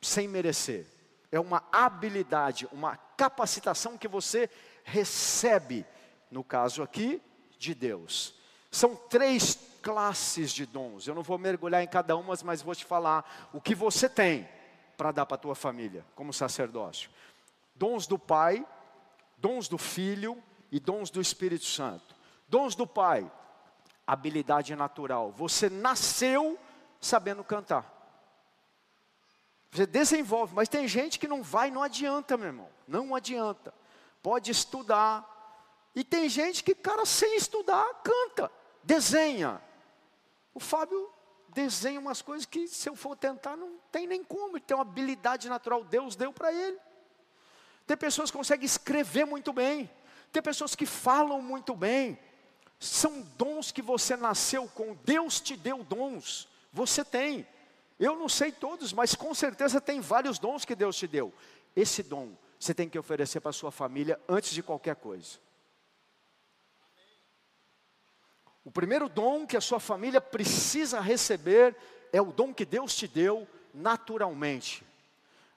sem 0.00 0.28
merecer. 0.28 0.86
É 1.30 1.40
uma 1.40 1.64
habilidade, 1.72 2.68
uma 2.72 2.96
capacitação 2.96 3.96
que 3.96 4.08
você 4.08 4.50
recebe, 4.84 5.86
no 6.30 6.44
caso 6.44 6.82
aqui, 6.82 7.22
de 7.58 7.74
Deus. 7.74 8.34
São 8.70 8.94
três 8.96 9.58
classes 9.82 10.52
de 10.52 10.64
dons. 10.64 11.06
Eu 11.06 11.14
não 11.14 11.22
vou 11.22 11.36
mergulhar 11.36 11.82
em 11.82 11.88
cada 11.88 12.16
uma, 12.16 12.34
mas 12.44 12.62
vou 12.62 12.74
te 12.74 12.84
falar 12.84 13.50
o 13.52 13.60
que 13.60 13.74
você 13.74 14.08
tem 14.08 14.48
para 14.96 15.10
dar 15.10 15.26
para 15.26 15.34
a 15.34 15.38
tua 15.38 15.54
família, 15.54 16.04
como 16.14 16.32
sacerdócio. 16.32 17.10
Dons 17.74 18.06
do 18.06 18.18
Pai, 18.18 18.64
dons 19.36 19.68
do 19.68 19.76
Filho 19.76 20.40
e 20.70 20.78
dons 20.78 21.10
do 21.10 21.20
Espírito 21.20 21.64
Santo. 21.64 22.14
Dons 22.48 22.74
do 22.74 22.86
Pai, 22.86 23.30
habilidade 24.06 24.74
natural. 24.76 25.32
Você 25.32 25.68
nasceu 25.68 26.58
sabendo 27.00 27.42
cantar. 27.42 27.90
Você 29.72 29.86
desenvolve, 29.86 30.54
mas 30.54 30.68
tem 30.68 30.86
gente 30.86 31.18
que 31.18 31.26
não 31.26 31.42
vai, 31.42 31.70
não 31.70 31.82
adianta, 31.82 32.36
meu 32.36 32.46
irmão. 32.46 32.68
Não 32.86 33.14
adianta. 33.14 33.74
Pode 34.22 34.50
estudar. 34.50 35.28
E 35.94 36.04
tem 36.04 36.28
gente 36.28 36.62
que, 36.62 36.74
cara, 36.74 37.04
sem 37.04 37.36
estudar, 37.36 37.86
canta, 38.04 38.50
desenha, 38.84 39.60
o 40.54 40.60
Fábio 40.60 41.10
desenha 41.48 42.00
umas 42.00 42.22
coisas 42.22 42.46
que, 42.46 42.66
se 42.66 42.88
eu 42.88 42.96
for 42.96 43.16
tentar, 43.16 43.56
não 43.56 43.78
tem 43.90 44.06
nem 44.06 44.22
como. 44.24 44.56
Ele 44.56 44.64
tem 44.64 44.76
uma 44.76 44.82
habilidade 44.82 45.48
natural, 45.48 45.84
Deus 45.84 46.16
deu 46.16 46.32
para 46.32 46.52
ele. 46.52 46.78
Tem 47.86 47.96
pessoas 47.96 48.30
que 48.30 48.36
conseguem 48.36 48.64
escrever 48.64 49.24
muito 49.24 49.52
bem. 49.52 49.90
Tem 50.32 50.42
pessoas 50.42 50.74
que 50.74 50.86
falam 50.86 51.42
muito 51.42 51.74
bem. 51.74 52.18
São 52.78 53.22
dons 53.36 53.70
que 53.70 53.82
você 53.82 54.16
nasceu 54.16 54.68
com. 54.68 54.94
Deus 55.04 55.40
te 55.40 55.56
deu 55.56 55.84
dons. 55.84 56.48
Você 56.72 57.04
tem. 57.04 57.46
Eu 57.98 58.16
não 58.16 58.28
sei 58.28 58.50
todos, 58.50 58.92
mas 58.92 59.14
com 59.14 59.34
certeza 59.34 59.80
tem 59.80 60.00
vários 60.00 60.38
dons 60.38 60.64
que 60.64 60.74
Deus 60.74 60.96
te 60.96 61.06
deu. 61.06 61.32
Esse 61.76 62.02
dom 62.02 62.32
você 62.58 62.72
tem 62.72 62.88
que 62.88 62.98
oferecer 62.98 63.40
para 63.40 63.52
sua 63.52 63.72
família 63.72 64.20
antes 64.28 64.52
de 64.52 64.62
qualquer 64.62 64.94
coisa. 64.94 65.38
O 68.64 68.70
primeiro 68.70 69.08
dom 69.08 69.46
que 69.46 69.56
a 69.56 69.60
sua 69.60 69.80
família 69.80 70.20
precisa 70.20 71.00
receber 71.00 71.76
é 72.12 72.20
o 72.20 72.32
dom 72.32 72.54
que 72.54 72.64
Deus 72.64 72.94
te 72.94 73.08
deu 73.08 73.46
naturalmente. 73.74 74.84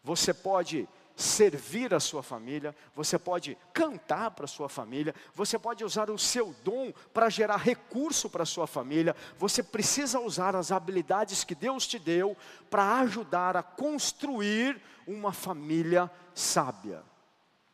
Você 0.04 0.34
pode 0.34 0.88
servir 1.16 1.94
a 1.94 2.00
sua 2.00 2.22
família, 2.22 2.76
você 2.94 3.18
pode 3.18 3.58
cantar 3.74 4.32
para 4.32 4.46
a 4.46 4.48
sua 4.48 4.68
família, 4.68 5.16
você 5.34 5.58
pode 5.58 5.84
usar 5.84 6.10
o 6.10 6.18
seu 6.18 6.54
dom 6.64 6.92
para 7.14 7.30
gerar 7.30 7.58
recurso 7.58 8.30
para 8.30 8.44
a 8.44 8.46
sua 8.46 8.68
família, 8.68 9.16
você 9.38 9.64
precisa 9.64 10.20
usar 10.20 10.56
as 10.56 10.72
habilidades 10.72 11.44
que 11.44 11.56
Deus 11.56 11.88
te 11.88 11.98
deu 11.98 12.36
para 12.70 13.00
ajudar 13.00 13.56
a 13.56 13.64
construir 13.64 14.82
uma 15.08 15.32
família 15.32 16.12
sábia, 16.34 17.02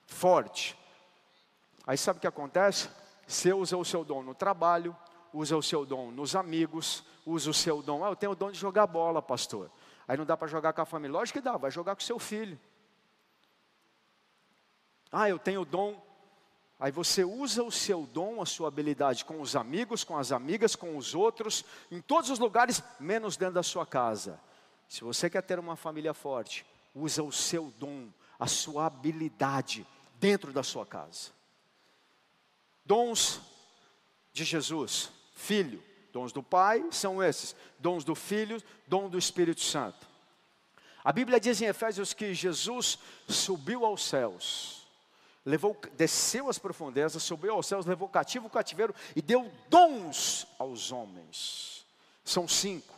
forte. 0.06 0.78
Aí 1.88 1.98
sabe 1.98 2.18
o 2.18 2.22
que 2.22 2.28
acontece? 2.28 2.90
Você 3.26 3.52
usa 3.52 3.76
o 3.76 3.86
seu 3.86 4.04
dom 4.04 4.22
no 4.22 4.36
trabalho, 4.36 4.96
usa 5.34 5.56
o 5.58 5.64
seu 5.64 5.86
dom 5.86 6.12
nos 6.12 6.36
amigos, 6.36 7.04
usa 7.26 7.50
o 7.50 7.54
seu 7.54 7.82
dom. 7.82 8.04
Ah, 8.04 8.10
eu 8.10 8.16
tenho 8.16 8.32
o 8.32 8.36
dom 8.36 8.52
de 8.52 8.58
jogar 8.58 8.88
bola, 8.88 9.22
pastor. 9.22 9.72
Aí 10.08 10.18
não 10.18 10.26
dá 10.26 10.36
para 10.36 10.48
jogar 10.48 10.74
com 10.74 10.82
a 10.82 10.86
família. 10.86 11.18
Lógico 11.18 11.40
que 11.40 11.44
dá, 11.44 11.58
vai 11.58 11.72
jogar 11.72 11.96
com 11.96 12.02
seu 12.02 12.20
filho. 12.20 12.60
Ah, 15.12 15.30
eu 15.30 15.40
tenho 15.40 15.62
o 15.62 15.66
dom. 15.66 16.02
Aí 16.80 16.92
você 16.92 17.24
usa 17.24 17.64
o 17.64 17.72
seu 17.72 18.08
dom, 18.08 18.42
a 18.42 18.46
sua 18.46 18.68
habilidade 18.68 19.24
com 19.24 19.40
os 19.40 19.56
amigos, 19.56 20.04
com 20.04 20.18
as 20.18 20.32
amigas, 20.32 20.76
com 20.76 20.98
os 20.98 21.14
outros, 21.14 21.64
em 21.92 22.02
todos 22.02 22.30
os 22.30 22.40
lugares, 22.40 22.84
menos 23.00 23.38
dentro 23.38 23.56
da 23.56 23.64
sua 23.64 23.86
casa. 23.86 24.40
Se 24.90 25.04
você 25.04 25.30
quer 25.30 25.44
ter 25.44 25.60
uma 25.60 25.76
família 25.76 26.14
forte, 26.14 26.66
usa 26.96 27.22
o 27.22 27.32
seu 27.32 27.72
dom, 27.78 28.10
a 28.40 28.48
sua 28.48 28.88
habilidade 28.88 29.86
dentro 30.20 30.52
da 30.52 30.64
sua 30.64 30.86
casa. 30.86 31.32
Dons 32.84 33.40
de 34.34 34.44
Jesus. 34.44 35.12
Filho, 35.42 35.84
dons 36.14 36.32
do 36.32 36.44
Pai 36.44 36.86
são 36.92 37.22
esses, 37.22 37.56
dons 37.80 38.04
do 38.04 38.14
Filho, 38.14 38.62
dom 38.86 39.10
do 39.10 39.18
Espírito 39.18 39.62
Santo. 39.62 40.08
A 41.04 41.12
Bíblia 41.12 41.40
diz 41.40 41.60
em 41.60 41.66
Efésios 41.66 42.14
que 42.14 42.32
Jesus 42.32 43.00
subiu 43.28 43.84
aos 43.84 44.04
céus, 44.04 44.88
levou, 45.44 45.76
desceu 45.98 46.48
às 46.48 46.60
profundezas, 46.60 47.24
subiu 47.24 47.56
aos 47.56 47.66
céus, 47.66 47.88
levou 47.88 48.08
cativo 48.08 48.46
o 48.46 48.52
cativeiro 48.52 48.94
e 49.16 49.22
deu 49.22 49.52
dons 49.68 50.46
aos 50.60 50.92
homens. 50.92 51.88
São 52.24 52.48
cinco: 52.48 52.94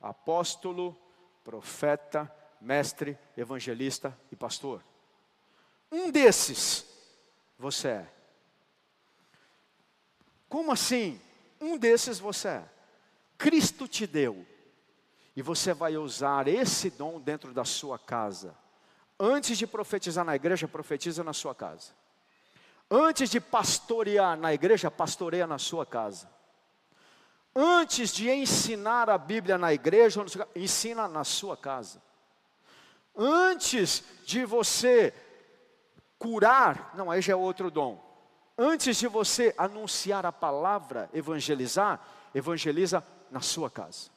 apóstolo, 0.00 0.96
profeta, 1.44 2.34
mestre, 2.58 3.18
evangelista 3.36 4.18
e 4.30 4.36
pastor. 4.36 4.82
Um 5.90 6.10
desses 6.10 6.86
você 7.58 7.88
é. 7.88 8.21
Como 10.52 10.70
assim? 10.70 11.18
Um 11.58 11.78
desses 11.78 12.18
você 12.18 12.48
é. 12.48 12.64
Cristo 13.38 13.88
te 13.88 14.06
deu. 14.06 14.46
E 15.34 15.40
você 15.40 15.72
vai 15.72 15.96
usar 15.96 16.46
esse 16.46 16.90
dom 16.90 17.18
dentro 17.18 17.54
da 17.54 17.64
sua 17.64 17.98
casa. 17.98 18.54
Antes 19.18 19.56
de 19.56 19.66
profetizar 19.66 20.26
na 20.26 20.36
igreja, 20.36 20.68
profetiza 20.68 21.24
na 21.24 21.32
sua 21.32 21.54
casa. 21.54 21.92
Antes 22.90 23.30
de 23.30 23.40
pastorear 23.40 24.36
na 24.36 24.52
igreja, 24.52 24.90
pastoreia 24.90 25.46
na 25.46 25.56
sua 25.56 25.86
casa. 25.86 26.28
Antes 27.56 28.12
de 28.12 28.30
ensinar 28.30 29.08
a 29.08 29.16
Bíblia 29.16 29.56
na 29.56 29.72
igreja, 29.72 30.22
ensina 30.54 31.08
na 31.08 31.24
sua 31.24 31.56
casa. 31.56 32.02
Antes 33.16 34.04
de 34.26 34.44
você 34.44 35.14
curar, 36.18 36.92
não, 36.94 37.10
aí 37.10 37.22
já 37.22 37.32
é 37.32 37.36
outro 37.36 37.70
dom. 37.70 38.11
Antes 38.56 38.96
de 38.98 39.06
você 39.06 39.54
anunciar 39.56 40.26
a 40.26 40.32
palavra, 40.32 41.08
evangelizar, 41.12 42.00
evangeliza 42.34 43.04
na 43.30 43.40
sua 43.40 43.70
casa. 43.70 44.10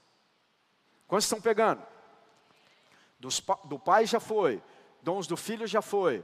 Quantos 1.07 1.25
estão 1.25 1.39
pegando? 1.39 1.81
Dos, 3.19 3.41
do 3.65 3.79
pai 3.79 4.05
já 4.05 4.19
foi, 4.19 4.61
dons 5.01 5.25
do 5.27 5.37
filho 5.37 5.65
já 5.65 5.81
foi. 5.81 6.23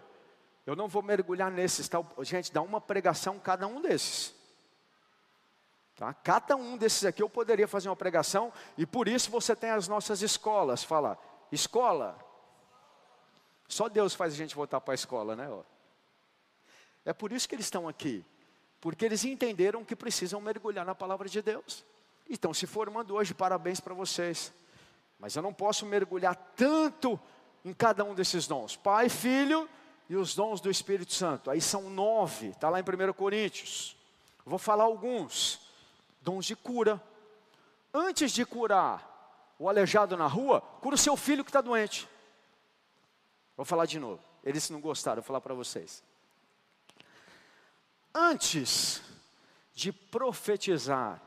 Eu 0.65 0.75
não 0.75 0.87
vou 0.87 1.01
mergulhar 1.01 1.49
nesses, 1.49 1.87
tá? 1.87 2.03
gente, 2.21 2.51
dá 2.51 2.61
uma 2.61 2.81
pregação 2.81 3.39
cada 3.39 3.65
um 3.65 3.81
desses. 3.81 4.35
Tá? 5.95 6.13
Cada 6.13 6.55
um 6.55 6.77
desses 6.77 7.05
aqui 7.05 7.21
eu 7.23 7.29
poderia 7.29 7.67
fazer 7.67 7.89
uma 7.89 7.95
pregação, 7.95 8.51
e 8.77 8.85
por 8.85 9.07
isso 9.07 9.31
você 9.31 9.55
tem 9.55 9.69
as 9.69 9.87
nossas 9.87 10.21
escolas. 10.21 10.83
Fala, 10.83 11.17
escola. 11.51 12.17
Só 13.67 13.87
Deus 13.87 14.13
faz 14.13 14.33
a 14.33 14.35
gente 14.35 14.55
voltar 14.55 14.81
para 14.81 14.93
a 14.93 14.95
escola, 14.95 15.35
né? 15.35 15.47
É 17.05 17.13
por 17.13 17.31
isso 17.31 17.47
que 17.47 17.55
eles 17.55 17.65
estão 17.65 17.87
aqui. 17.87 18.23
Porque 18.79 19.05
eles 19.05 19.23
entenderam 19.23 19.85
que 19.85 19.95
precisam 19.95 20.41
mergulhar 20.41 20.85
na 20.85 20.95
palavra 20.95 21.29
de 21.29 21.41
Deus. 21.41 21.85
E 22.27 22.33
estão 22.33 22.53
se 22.53 22.65
formando 22.65 23.15
hoje, 23.15 23.33
parabéns 23.33 23.79
para 23.79 23.93
vocês. 23.93 24.53
Mas 25.19 25.35
eu 25.35 25.41
não 25.41 25.53
posso 25.53 25.85
mergulhar 25.85 26.35
tanto 26.55 27.19
em 27.63 27.73
cada 27.73 28.03
um 28.03 28.15
desses 28.15 28.47
dons. 28.47 28.75
Pai, 28.75 29.07
Filho 29.07 29.69
e 30.09 30.15
os 30.15 30.33
dons 30.33 30.59
do 30.59 30.69
Espírito 30.69 31.13
Santo. 31.13 31.51
Aí 31.51 31.61
são 31.61 31.89
nove, 31.89 32.47
está 32.47 32.69
lá 32.69 32.79
em 32.79 32.83
1 32.83 33.13
Coríntios. 33.13 33.95
Vou 34.43 34.57
falar 34.57 34.85
alguns 34.85 35.61
dons 36.21 36.45
de 36.45 36.55
cura. 36.55 37.01
Antes 37.93 38.31
de 38.31 38.45
curar 38.45 39.53
o 39.59 39.69
aleijado 39.69 40.17
na 40.17 40.25
rua, 40.25 40.61
cura 40.81 40.95
o 40.95 40.97
seu 40.97 41.15
filho 41.15 41.43
que 41.43 41.49
está 41.49 41.61
doente. 41.61 42.09
Vou 43.55 43.65
falar 43.65 43.85
de 43.85 43.99
novo. 43.99 44.23
Eles 44.43 44.69
não 44.71 44.81
gostaram, 44.81 45.21
vou 45.21 45.27
falar 45.27 45.41
para 45.41 45.53
vocês. 45.53 46.03
Antes 48.13 49.01
de 49.73 49.91
profetizar 49.91 51.21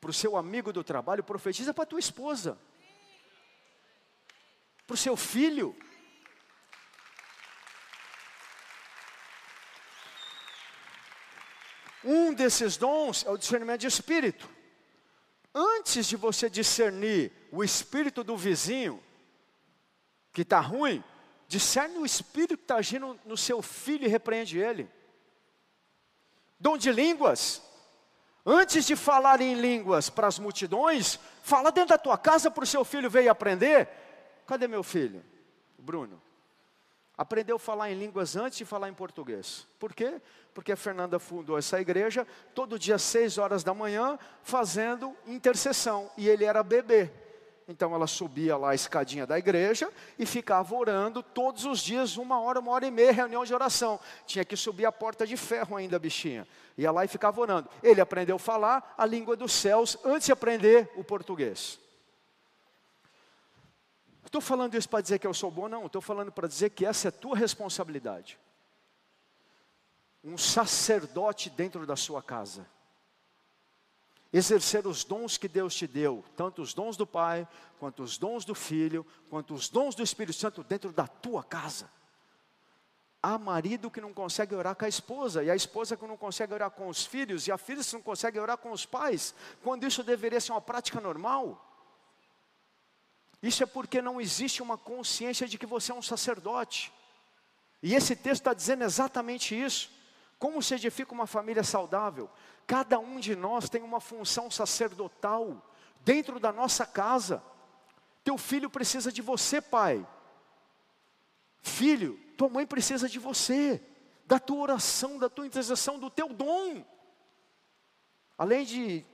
para 0.00 0.10
o 0.10 0.14
seu 0.14 0.36
amigo 0.36 0.72
do 0.72 0.84
trabalho, 0.84 1.24
profetiza 1.24 1.72
para 1.72 1.84
a 1.84 1.86
tua 1.86 1.98
esposa, 1.98 2.58
para 4.86 4.94
o 4.94 4.96
seu 4.96 5.16
filho. 5.16 5.76
Um 12.04 12.32
desses 12.32 12.76
dons 12.76 13.24
é 13.24 13.30
o 13.30 13.36
discernimento 13.36 13.80
de 13.80 13.86
espírito. 13.86 14.48
Antes 15.54 16.06
de 16.06 16.16
você 16.16 16.48
discernir 16.48 17.32
o 17.50 17.64
espírito 17.64 18.22
do 18.22 18.36
vizinho, 18.36 19.02
que 20.32 20.42
está 20.42 20.60
ruim, 20.60 21.02
discerne 21.48 21.98
o 21.98 22.06
espírito 22.06 22.56
que 22.56 22.62
está 22.62 22.76
agindo 22.76 23.18
no 23.24 23.36
seu 23.36 23.60
filho 23.60 24.04
e 24.04 24.08
repreende 24.08 24.58
ele. 24.58 24.88
Dom 26.58 26.76
de 26.76 26.92
línguas. 26.92 27.62
Antes 28.44 28.86
de 28.86 28.96
falar 28.96 29.40
em 29.40 29.54
línguas 29.54 30.08
para 30.08 30.26
as 30.26 30.38
multidões, 30.38 31.18
fala 31.42 31.70
dentro 31.70 31.90
da 31.90 31.98
tua 31.98 32.16
casa 32.16 32.50
para 32.50 32.64
o 32.64 32.66
seu 32.66 32.84
filho 32.84 33.10
veio 33.10 33.30
aprender. 33.30 33.88
Cadê 34.46 34.66
meu 34.66 34.82
filho? 34.82 35.22
Bruno 35.78 36.20
aprendeu 37.18 37.56
a 37.56 37.58
falar 37.58 37.90
em 37.90 37.98
línguas 37.98 38.36
antes 38.36 38.58
de 38.58 38.64
falar 38.64 38.88
em 38.88 38.94
português. 38.94 39.66
Por 39.76 39.92
quê? 39.92 40.22
Porque 40.54 40.70
a 40.70 40.76
Fernanda 40.76 41.18
fundou 41.18 41.58
essa 41.58 41.80
igreja, 41.80 42.24
todo 42.54 42.78
dia, 42.78 42.96
seis 42.96 43.38
horas 43.38 43.64
da 43.64 43.74
manhã, 43.74 44.16
fazendo 44.40 45.12
intercessão. 45.26 46.08
E 46.16 46.28
ele 46.28 46.44
era 46.44 46.62
bebê. 46.62 47.10
Então 47.70 47.94
ela 47.94 48.06
subia 48.06 48.56
lá 48.56 48.70
a 48.70 48.74
escadinha 48.74 49.26
da 49.26 49.38
igreja 49.38 49.92
e 50.18 50.24
ficava 50.24 50.74
orando 50.74 51.22
todos 51.22 51.66
os 51.66 51.80
dias, 51.80 52.16
uma 52.16 52.40
hora, 52.40 52.60
uma 52.60 52.72
hora 52.72 52.86
e 52.86 52.90
meia, 52.90 53.12
reunião 53.12 53.44
de 53.44 53.52
oração. 53.52 54.00
Tinha 54.24 54.42
que 54.42 54.56
subir 54.56 54.86
a 54.86 54.90
porta 54.90 55.26
de 55.26 55.36
ferro 55.36 55.76
ainda, 55.76 55.98
bichinha. 55.98 56.48
Ia 56.78 56.90
lá 56.90 57.04
e 57.04 57.08
ficava 57.08 57.38
orando. 57.38 57.68
Ele 57.82 58.00
aprendeu 58.00 58.36
a 58.36 58.38
falar 58.38 58.94
a 58.96 59.04
língua 59.04 59.36
dos 59.36 59.52
céus 59.52 59.98
antes 60.02 60.24
de 60.24 60.32
aprender 60.32 60.90
o 60.96 61.04
português. 61.04 61.78
Estou 64.24 64.40
falando 64.40 64.74
isso 64.74 64.88
para 64.88 65.02
dizer 65.02 65.18
que 65.18 65.26
eu 65.26 65.34
sou 65.34 65.50
bom, 65.50 65.68
não. 65.68 65.84
Estou 65.84 66.00
falando 66.00 66.32
para 66.32 66.48
dizer 66.48 66.70
que 66.70 66.86
essa 66.86 67.08
é 67.08 67.10
tua 67.10 67.36
responsabilidade. 67.36 68.38
Um 70.24 70.38
sacerdote 70.38 71.50
dentro 71.50 71.86
da 71.86 71.96
sua 71.96 72.22
casa. 72.22 72.66
Exercer 74.32 74.86
os 74.86 75.04
dons 75.04 75.38
que 75.38 75.48
Deus 75.48 75.74
te 75.74 75.86
deu, 75.86 76.22
tanto 76.36 76.60
os 76.60 76.74
dons 76.74 76.96
do 76.96 77.06
Pai, 77.06 77.48
quanto 77.78 78.02
os 78.02 78.18
dons 78.18 78.44
do 78.44 78.54
Filho, 78.54 79.06
quanto 79.30 79.54
os 79.54 79.68
dons 79.68 79.94
do 79.94 80.02
Espírito 80.02 80.36
Santo 80.36 80.62
dentro 80.62 80.92
da 80.92 81.06
tua 81.06 81.42
casa. 81.42 81.90
Há 83.22 83.38
marido 83.38 83.90
que 83.90 84.00
não 84.00 84.12
consegue 84.12 84.54
orar 84.54 84.76
com 84.76 84.84
a 84.84 84.88
esposa, 84.88 85.42
e 85.42 85.50
a 85.50 85.56
esposa 85.56 85.96
que 85.96 86.06
não 86.06 86.16
consegue 86.16 86.52
orar 86.52 86.70
com 86.70 86.88
os 86.88 87.06
filhos, 87.06 87.46
e 87.46 87.52
a 87.52 87.58
filha 87.58 87.82
que 87.82 87.92
não 87.94 88.02
consegue 88.02 88.38
orar 88.38 88.58
com 88.58 88.70
os 88.70 88.84
pais, 88.84 89.34
quando 89.62 89.84
isso 89.84 90.02
deveria 90.02 90.40
ser 90.40 90.52
uma 90.52 90.60
prática 90.60 91.00
normal. 91.00 91.64
Isso 93.42 93.62
é 93.62 93.66
porque 93.66 94.02
não 94.02 94.20
existe 94.20 94.62
uma 94.62 94.76
consciência 94.76 95.48
de 95.48 95.56
que 95.56 95.66
você 95.66 95.90
é 95.90 95.94
um 95.94 96.02
sacerdote. 96.02 96.92
E 97.82 97.94
esse 97.94 98.14
texto 98.14 98.42
está 98.42 98.52
dizendo 98.52 98.84
exatamente 98.84 99.58
isso. 99.58 99.90
Como 100.38 100.62
se 100.62 100.74
edifica 100.74 101.12
uma 101.12 101.26
família 101.26 101.62
saudável? 101.64 102.28
Cada 102.68 102.98
um 102.98 103.18
de 103.18 103.34
nós 103.34 103.70
tem 103.70 103.82
uma 103.82 103.98
função 103.98 104.50
sacerdotal 104.50 105.66
dentro 106.04 106.38
da 106.38 106.52
nossa 106.52 106.84
casa. 106.84 107.42
Teu 108.22 108.36
filho 108.36 108.68
precisa 108.68 109.10
de 109.10 109.22
você, 109.22 109.60
pai. 109.60 110.06
Filho, 111.62 112.20
tua 112.36 112.50
mãe 112.50 112.66
precisa 112.66 113.08
de 113.08 113.18
você, 113.18 113.82
da 114.26 114.38
tua 114.38 114.58
oração, 114.58 115.18
da 115.18 115.30
tua 115.30 115.46
intercessão, 115.46 115.98
do 115.98 116.10
teu 116.10 116.28
dom. 116.28 116.84
Além 118.36 118.66
de 118.66 119.04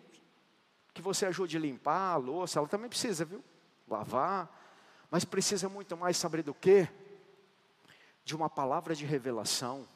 que 0.93 1.01
você 1.01 1.25
ajude 1.25 1.57
a 1.57 1.61
limpar 1.61 2.14
a 2.14 2.17
louça, 2.17 2.59
ela 2.59 2.67
também 2.67 2.88
precisa, 2.88 3.25
viu? 3.25 3.43
lavar, 3.87 4.51
mas 5.11 5.25
precisa 5.25 5.69
muito 5.69 5.97
mais 5.97 6.17
saber 6.17 6.43
do 6.43 6.53
que? 6.53 6.88
De 8.25 8.35
uma 8.35 8.51
palavra 8.51 8.97
de 8.97 9.05
revelação, 9.05 9.87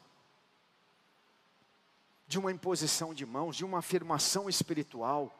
de 2.29 2.37
uma 2.37 2.51
imposição 2.51 3.11
de 3.11 3.25
mãos, 3.25 3.55
de 3.55 3.65
uma 3.65 3.79
afirmação 3.79 4.47
espiritual. 4.47 5.35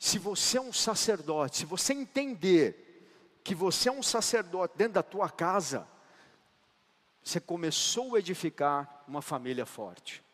Se 0.00 0.18
você 0.18 0.58
é 0.58 0.60
um 0.60 0.72
sacerdote, 0.72 1.58
se 1.58 1.64
você 1.64 1.92
entender 1.92 3.38
que 3.44 3.54
você 3.54 3.88
é 3.88 3.92
um 3.92 4.02
sacerdote 4.02 4.76
dentro 4.76 4.94
da 4.94 5.02
tua 5.04 5.30
casa, 5.30 5.86
você 7.22 7.38
começou 7.38 8.16
a 8.16 8.18
edificar 8.18 9.04
uma 9.06 9.22
família 9.22 9.64
forte. 9.64 10.24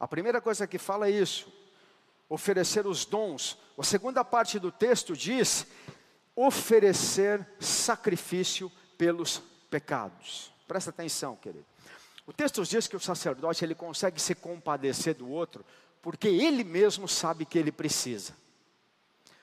A 0.00 0.08
primeira 0.08 0.40
coisa 0.40 0.66
que 0.66 0.78
fala 0.78 1.06
é 1.06 1.12
isso 1.12 1.52
oferecer 2.28 2.88
os 2.88 3.04
dons. 3.04 3.56
A 3.78 3.84
segunda 3.84 4.24
parte 4.24 4.58
do 4.58 4.72
texto 4.72 5.16
diz 5.16 5.64
oferecer 6.34 7.48
sacrifício 7.60 8.68
pelos 8.98 9.40
pecados. 9.70 10.52
Presta 10.66 10.90
atenção, 10.90 11.36
querido. 11.36 11.75
O 12.26 12.32
texto 12.32 12.64
diz 12.64 12.88
que 12.88 12.96
o 12.96 13.00
sacerdote 13.00 13.64
ele 13.64 13.74
consegue 13.74 14.20
se 14.20 14.34
compadecer 14.34 15.14
do 15.14 15.30
outro 15.30 15.64
porque 16.02 16.28
ele 16.28 16.64
mesmo 16.64 17.08
sabe 17.08 17.44
que 17.44 17.58
ele 17.58 17.72
precisa. 17.72 18.34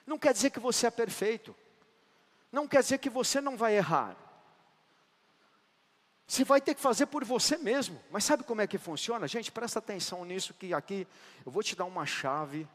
Não 0.06 0.18
quer 0.20 0.34
dizer 0.34 0.50
que 0.50 0.60
você 0.60 0.88
é 0.88 0.92
perfeito. 0.92 1.56
Não 2.52 2.68
quer 2.68 2.82
dizer 2.82 2.98
que 3.00 3.10
você 3.10 3.42
não 3.42 3.58
vai 3.58 3.76
errar. 3.76 4.16
Você 6.28 6.44
vai 6.44 6.62
ter 6.62 6.74
que 6.76 6.82
fazer 6.82 7.06
por 7.08 7.24
você 7.24 7.58
mesmo. 7.58 8.02
Mas 8.12 8.24
sabe 8.24 8.44
como 8.44 8.62
é 8.62 8.68
que 8.68 8.78
funciona? 8.78 9.28
Gente, 9.28 9.52
presta 9.52 9.80
atenção 9.80 10.24
nisso 10.26 10.54
que 10.54 10.74
aqui 10.74 11.08
eu 11.46 11.52
vou 11.52 11.64
te 11.64 11.76
dar 11.76 11.86
uma 11.86 12.06
chave 12.06 12.68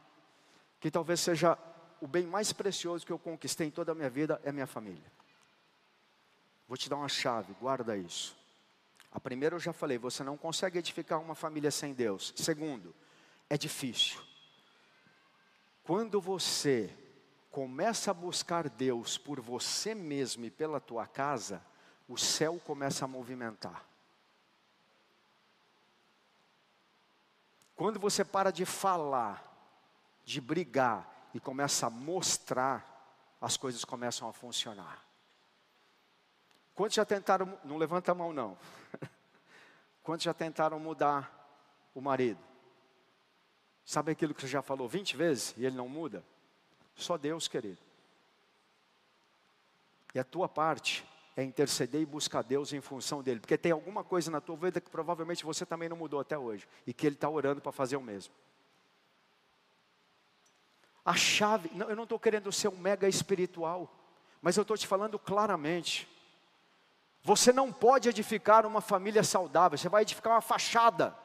que 0.79 0.89
talvez 0.89 1.19
seja 1.19 1.57
o 1.99 2.07
bem 2.07 2.25
mais 2.25 2.53
precioso 2.53 3.05
que 3.05 3.11
eu 3.11 3.19
conquistei 3.19 3.67
em 3.67 3.71
toda 3.71 3.91
a 3.91 3.95
minha 3.95 4.09
vida 4.09 4.39
é 4.43 4.51
minha 4.51 4.67
família. 4.67 5.11
Vou 6.67 6.77
te 6.77 6.89
dar 6.89 6.97
uma 6.97 7.09
chave, 7.09 7.53
guarda 7.59 7.97
isso. 7.97 8.38
A 9.11 9.19
primeira 9.19 9.55
eu 9.55 9.59
já 9.59 9.73
falei, 9.73 9.97
você 9.97 10.23
não 10.23 10.37
consegue 10.37 10.77
edificar 10.77 11.19
uma 11.19 11.35
família 11.35 11.71
sem 11.71 11.93
Deus. 11.93 12.33
Segundo, 12.35 12.95
é 13.49 13.57
difícil. 13.57 14.21
Quando 15.83 16.21
você 16.21 16.95
começa 17.49 18.11
a 18.11 18.13
buscar 18.13 18.69
Deus 18.69 19.17
por 19.17 19.41
você 19.41 19.95
mesmo 19.95 20.45
e 20.45 20.51
pela 20.51 20.79
tua 20.79 21.07
casa, 21.07 21.65
o 22.07 22.17
céu 22.17 22.59
começa 22.63 23.05
a 23.05 23.07
movimentar. 23.07 23.83
Quando 27.75 27.99
você 27.99 28.23
para 28.23 28.51
de 28.51 28.65
falar, 28.65 29.43
de 30.23 30.39
brigar 30.39 31.29
e 31.33 31.39
começa 31.39 31.87
a 31.87 31.89
mostrar, 31.89 32.85
as 33.41 33.57
coisas 33.57 33.83
começam 33.83 34.27
a 34.27 34.33
funcionar. 34.33 35.08
Quantos 36.79 36.95
já 36.95 37.03
tentaram, 37.03 37.59
não 37.65 37.75
levanta 37.75 38.13
a 38.13 38.15
mão 38.15 38.31
não. 38.31 38.57
Quantos 40.01 40.23
já 40.23 40.33
tentaram 40.33 40.79
mudar 40.79 41.29
o 41.93 41.99
marido? 41.99 42.39
Sabe 43.83 44.13
aquilo 44.13 44.33
que 44.33 44.39
você 44.39 44.47
já 44.47 44.61
falou 44.61 44.87
20 44.87 45.17
vezes 45.17 45.53
e 45.57 45.65
ele 45.65 45.75
não 45.75 45.89
muda? 45.89 46.23
Só 46.95 47.17
Deus, 47.17 47.49
querido. 47.49 47.79
E 50.15 50.19
a 50.19 50.23
tua 50.23 50.47
parte 50.47 51.05
é 51.35 51.43
interceder 51.43 51.99
e 51.99 52.05
buscar 52.05 52.43
Deus 52.43 52.71
em 52.71 52.79
função 52.79 53.21
dele, 53.21 53.41
porque 53.41 53.57
tem 53.57 53.73
alguma 53.73 54.01
coisa 54.01 54.31
na 54.31 54.39
tua 54.39 54.55
vida 54.55 54.79
que 54.79 54.89
provavelmente 54.89 55.43
você 55.43 55.65
também 55.65 55.89
não 55.89 55.97
mudou 55.97 56.21
até 56.21 56.37
hoje 56.37 56.65
e 56.87 56.93
que 56.93 57.05
ele 57.05 57.15
está 57.15 57.29
orando 57.29 57.59
para 57.59 57.73
fazer 57.73 57.97
o 57.97 58.01
mesmo. 58.01 58.33
A 61.03 61.13
chave, 61.13 61.69
não, 61.73 61.89
eu 61.89 61.95
não 61.97 62.03
estou 62.03 62.17
querendo 62.17 62.49
ser 62.53 62.69
um 62.69 62.77
mega 62.77 63.05
espiritual, 63.05 63.93
mas 64.41 64.55
eu 64.55 64.61
estou 64.61 64.77
te 64.77 64.87
falando 64.87 65.19
claramente. 65.19 66.07
Você 67.23 67.51
não 67.51 67.71
pode 67.71 68.09
edificar 68.09 68.65
uma 68.65 68.81
família 68.81 69.23
saudável, 69.23 69.77
você 69.77 69.89
vai 69.89 70.03
edificar 70.03 70.33
uma 70.33 70.41
fachada. 70.41 71.15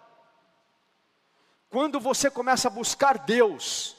Quando 1.70 1.98
você 1.98 2.30
começa 2.30 2.68
a 2.68 2.70
buscar 2.70 3.18
Deus, 3.18 3.96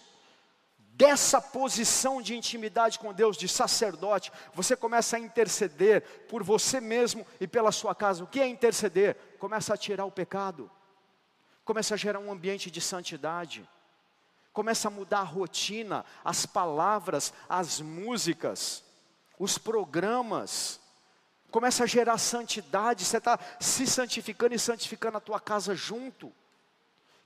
dessa 0.96 1.42
posição 1.42 2.22
de 2.22 2.36
intimidade 2.36 2.98
com 2.98 3.14
Deus, 3.14 3.36
de 3.36 3.50
sacerdote, 3.50 4.32
você 4.54 4.78
começa 4.78 5.18
a 5.18 5.20
interceder 5.20 6.02
por 6.30 6.42
você 6.42 6.80
mesmo 6.80 7.26
e 7.40 7.46
pela 7.46 7.72
sua 7.72 7.94
casa. 7.94 8.24
O 8.24 8.28
que 8.28 8.40
é 8.40 8.48
interceder? 8.48 9.16
Começa 9.38 9.74
a 9.74 9.78
tirar 9.78 10.06
o 10.06 10.12
pecado, 10.12 10.72
começa 11.66 11.96
a 11.96 11.98
gerar 11.98 12.20
um 12.20 12.32
ambiente 12.32 12.72
de 12.72 12.80
santidade, 12.80 13.68
começa 14.54 14.88
a 14.88 14.92
mudar 14.92 15.20
a 15.20 15.24
rotina, 15.24 16.06
as 16.24 16.46
palavras, 16.46 17.34
as 17.50 17.82
músicas, 17.82 18.82
os 19.38 19.58
programas. 19.58 20.80
Começa 21.52 21.84
a 21.84 21.88
gerar 21.88 22.18
santidade, 22.18 23.06
você 23.06 23.18
está 23.18 23.40
se 23.60 23.88
santificando 23.88 24.54
e 24.54 24.60
santificando 24.60 25.18
a 25.18 25.22
tua 25.22 25.40
casa 25.40 25.74
junto. 25.74 26.32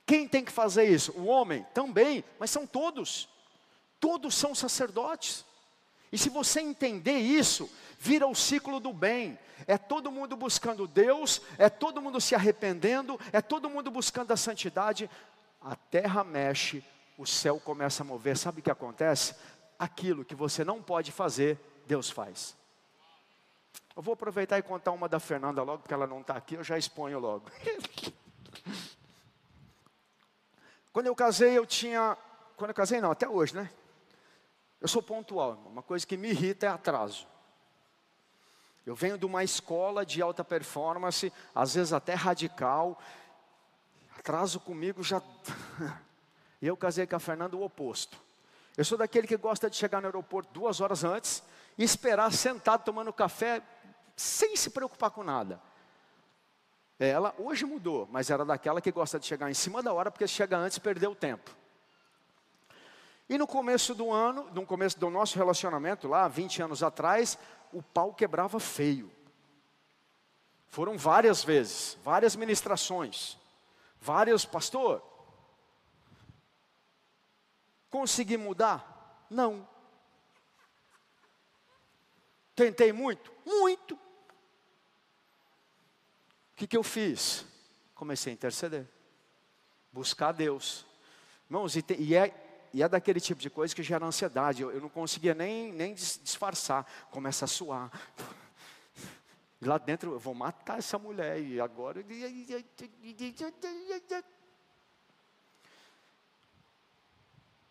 Quem 0.06 0.26
tem 0.26 0.44
que 0.44 0.52
fazer 0.52 0.84
isso? 0.84 1.12
O 1.12 1.26
homem? 1.26 1.66
Também, 1.74 2.24
mas 2.38 2.50
são 2.50 2.66
todos. 2.66 3.28
Todos 3.98 4.34
são 4.34 4.54
sacerdotes. 4.54 5.44
E 6.12 6.18
se 6.18 6.28
você 6.28 6.60
entender 6.60 7.18
isso, 7.18 7.70
vira 7.98 8.26
o 8.26 8.34
ciclo 8.34 8.80
do 8.80 8.92
bem. 8.92 9.38
É 9.66 9.76
todo 9.78 10.10
mundo 10.10 10.36
buscando 10.36 10.86
Deus, 10.86 11.40
é 11.58 11.68
todo 11.68 12.00
mundo 12.00 12.20
se 12.20 12.34
arrependendo, 12.34 13.20
é 13.32 13.40
todo 13.40 13.70
mundo 13.70 13.90
buscando 13.90 14.32
a 14.32 14.36
santidade. 14.36 15.08
A 15.60 15.76
terra 15.76 16.24
mexe, 16.24 16.82
o 17.16 17.26
céu 17.26 17.60
começa 17.60 18.02
a 18.02 18.06
mover. 18.06 18.36
Sabe 18.36 18.60
o 18.60 18.62
que 18.62 18.70
acontece? 18.70 19.34
Aquilo 19.78 20.24
que 20.24 20.34
você 20.34 20.64
não 20.64 20.82
pode 20.82 21.12
fazer, 21.12 21.58
Deus 21.86 22.10
faz. 22.10 22.56
Eu 23.96 24.02
vou 24.02 24.14
aproveitar 24.14 24.58
e 24.58 24.62
contar 24.62 24.92
uma 24.92 25.08
da 25.08 25.20
Fernanda 25.20 25.62
logo, 25.62 25.82
porque 25.82 25.92
ela 25.94 26.06
não 26.06 26.20
está 26.20 26.34
aqui, 26.34 26.54
eu 26.54 26.64
já 26.64 26.78
exponho 26.78 27.18
logo. 27.18 27.50
Quando 30.92 31.06
eu 31.06 31.14
casei, 31.14 31.56
eu 31.56 31.66
tinha. 31.66 32.16
Quando 32.56 32.70
eu 32.70 32.74
casei, 32.74 33.00
não, 33.00 33.10
até 33.10 33.28
hoje, 33.28 33.54
né? 33.54 33.70
Eu 34.80 34.88
sou 34.88 35.02
pontual, 35.02 35.62
uma 35.66 35.82
coisa 35.82 36.06
que 36.06 36.16
me 36.16 36.30
irrita 36.30 36.66
é 36.66 36.68
atraso. 36.70 37.28
Eu 38.86 38.94
venho 38.94 39.18
de 39.18 39.26
uma 39.26 39.44
escola 39.44 40.06
de 40.06 40.22
alta 40.22 40.42
performance, 40.42 41.32
às 41.54 41.74
vezes 41.74 41.92
até 41.92 42.14
radical. 42.14 42.98
Atraso 44.18 44.58
comigo 44.58 45.02
já. 45.02 45.22
e 46.62 46.66
eu 46.66 46.76
casei 46.76 47.06
com 47.06 47.16
a 47.16 47.20
Fernanda 47.20 47.56
o 47.56 47.62
oposto. 47.62 48.16
Eu 48.76 48.84
sou 48.84 48.96
daquele 48.96 49.26
que 49.26 49.36
gosta 49.36 49.68
de 49.68 49.76
chegar 49.76 50.00
no 50.00 50.06
aeroporto 50.06 50.52
duas 50.52 50.80
horas 50.80 51.04
antes 51.04 51.42
e 51.80 51.82
esperar 51.82 52.30
sentado 52.30 52.84
tomando 52.84 53.10
café 53.10 53.62
sem 54.14 54.54
se 54.54 54.68
preocupar 54.68 55.10
com 55.10 55.24
nada. 55.24 55.58
Ela 56.98 57.34
hoje 57.38 57.64
mudou, 57.64 58.06
mas 58.12 58.28
era 58.28 58.44
daquela 58.44 58.82
que 58.82 58.92
gosta 58.92 59.18
de 59.18 59.24
chegar 59.24 59.50
em 59.50 59.54
cima 59.54 59.82
da 59.82 59.90
hora 59.90 60.10
porque 60.10 60.28
se 60.28 60.34
chega 60.34 60.58
antes 60.58 60.78
perdeu 60.78 61.12
o 61.12 61.14
tempo. 61.14 61.50
E 63.26 63.38
no 63.38 63.46
começo 63.46 63.94
do 63.94 64.12
ano, 64.12 64.46
no 64.52 64.66
começo 64.66 65.00
do 65.00 65.08
nosso 65.08 65.38
relacionamento, 65.38 66.06
lá 66.06 66.28
20 66.28 66.60
anos 66.60 66.82
atrás, 66.82 67.38
o 67.72 67.82
pau 67.82 68.12
quebrava 68.12 68.60
feio. 68.60 69.10
Foram 70.68 70.98
várias 70.98 71.42
vezes, 71.42 71.96
várias 72.04 72.36
ministrações, 72.36 73.38
vários, 73.98 74.44
pastor, 74.44 75.02
consegui 77.88 78.36
mudar? 78.36 79.24
Não. 79.30 79.66
Tentei 82.60 82.92
muito? 82.92 83.32
Muito. 83.46 83.94
O 83.94 83.98
que, 86.56 86.66
que 86.66 86.76
eu 86.76 86.82
fiz? 86.82 87.46
Comecei 87.94 88.30
a 88.30 88.34
interceder, 88.34 88.86
buscar 89.90 90.32
Deus. 90.32 90.84
Irmãos, 91.46 91.74
e, 91.74 91.80
te, 91.80 91.94
e 91.94 92.14
é 92.14 92.68
e 92.74 92.82
é 92.82 92.88
daquele 92.88 93.18
tipo 93.18 93.40
de 93.40 93.48
coisa 93.48 93.74
que 93.74 93.82
gera 93.82 94.04
ansiedade. 94.04 94.60
Eu, 94.60 94.70
eu 94.72 94.78
não 94.78 94.90
conseguia 94.90 95.32
nem, 95.32 95.72
nem 95.72 95.94
disfarçar. 95.94 96.86
Começa 97.10 97.46
a 97.46 97.48
suar. 97.48 97.90
Lá 99.62 99.78
dentro, 99.78 100.12
eu 100.12 100.18
vou 100.18 100.34
matar 100.34 100.80
essa 100.80 100.98
mulher. 100.98 101.40
E 101.40 101.58
agora. 101.58 102.04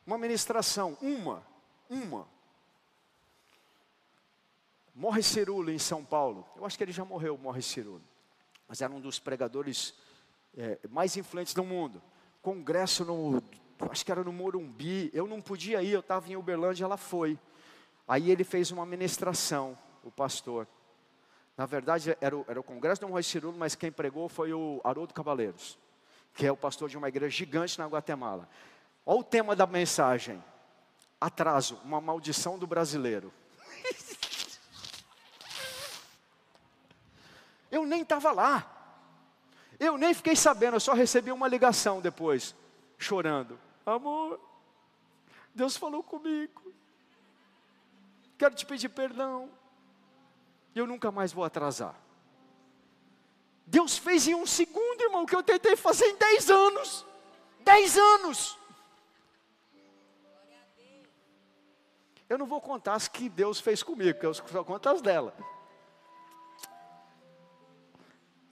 Uma 0.03 0.17
ministração, 0.17 0.97
uma, 0.99 1.45
uma. 1.87 2.38
Morre 4.99 5.23
Cirulo 5.23 5.71
em 5.71 5.79
São 5.79 6.03
Paulo. 6.03 6.45
Eu 6.57 6.65
acho 6.65 6.77
que 6.77 6.83
ele 6.83 6.91
já 6.91 7.05
morreu, 7.05 7.37
Morre 7.37 7.61
Cirulo. 7.61 8.03
Mas 8.67 8.81
era 8.81 8.91
um 8.91 8.99
dos 8.99 9.17
pregadores 9.17 9.93
é, 10.57 10.77
mais 10.89 11.15
influentes 11.15 11.53
do 11.53 11.63
mundo. 11.63 12.01
Congresso 12.41 13.05
no 13.05 13.41
acho 13.89 14.05
que 14.05 14.11
era 14.11 14.25
no 14.25 14.33
Morumbi, 14.33 15.09
eu 15.13 15.25
não 15.25 15.39
podia 15.39 15.81
ir, 15.81 15.91
eu 15.91 16.01
estava 16.01 16.29
em 16.29 16.35
Uberlândia, 16.35 16.83
ela 16.83 16.97
foi. 16.97 17.39
Aí 18.05 18.29
ele 18.29 18.43
fez 18.43 18.71
uma 18.71 18.85
ministração, 18.85 19.77
o 20.03 20.11
pastor. 20.11 20.67
Na 21.55 21.65
verdade, 21.65 22.17
era 22.19 22.35
o, 22.35 22.43
era 22.45 22.59
o 22.59 22.63
congresso 22.63 22.99
do 22.99 23.07
Rui 23.07 23.23
Cirulo, 23.23 23.57
mas 23.57 23.75
quem 23.75 23.93
pregou 23.93 24.27
foi 24.27 24.51
o 24.51 24.81
Haroldo 24.83 25.13
Cavaleiros, 25.13 25.79
que 26.33 26.45
é 26.45 26.51
o 26.51 26.57
pastor 26.57 26.89
de 26.89 26.97
uma 26.97 27.07
igreja 27.07 27.37
gigante 27.37 27.79
na 27.79 27.87
Guatemala. 27.87 28.49
Olha 29.05 29.19
o 29.21 29.23
tema 29.23 29.55
da 29.55 29.65
mensagem: 29.65 30.43
atraso, 31.21 31.79
uma 31.85 32.01
maldição 32.01 32.59
do 32.59 32.67
brasileiro. 32.67 33.31
Eu 37.71 37.85
nem 37.85 38.01
estava 38.01 38.31
lá, 38.31 38.79
eu 39.79 39.97
nem 39.97 40.13
fiquei 40.13 40.35
sabendo, 40.35 40.75
eu 40.75 40.79
só 40.79 40.93
recebi 40.93 41.31
uma 41.31 41.47
ligação 41.47 42.01
depois, 42.01 42.55
chorando. 42.97 43.59
Amor, 43.85 44.39
Deus 45.55 45.77
falou 45.77 46.03
comigo. 46.03 46.73
Quero 48.37 48.55
te 48.55 48.65
pedir 48.65 48.89
perdão. 48.89 49.49
Eu 50.75 50.85
nunca 50.85 51.11
mais 51.11 51.33
vou 51.33 51.43
atrasar. 51.43 51.95
Deus 53.65 53.97
fez 53.97 54.27
em 54.27 54.35
um 54.35 54.45
segundo, 54.45 55.01
irmão, 55.01 55.23
o 55.23 55.25
que 55.27 55.35
eu 55.35 55.43
tentei 55.43 55.75
fazer 55.75 56.05
em 56.05 56.15
dez 56.17 56.49
anos. 56.49 57.05
Dez 57.59 57.97
anos. 57.97 58.57
Eu 62.27 62.37
não 62.37 62.45
vou 62.45 62.61
contar 62.61 62.93
as 62.93 63.07
que 63.07 63.27
Deus 63.27 63.59
fez 63.59 63.81
comigo, 63.81 64.19
eu 64.21 64.33
só 64.33 64.63
conto 64.63 64.89
as 64.89 65.01
dela. 65.01 65.35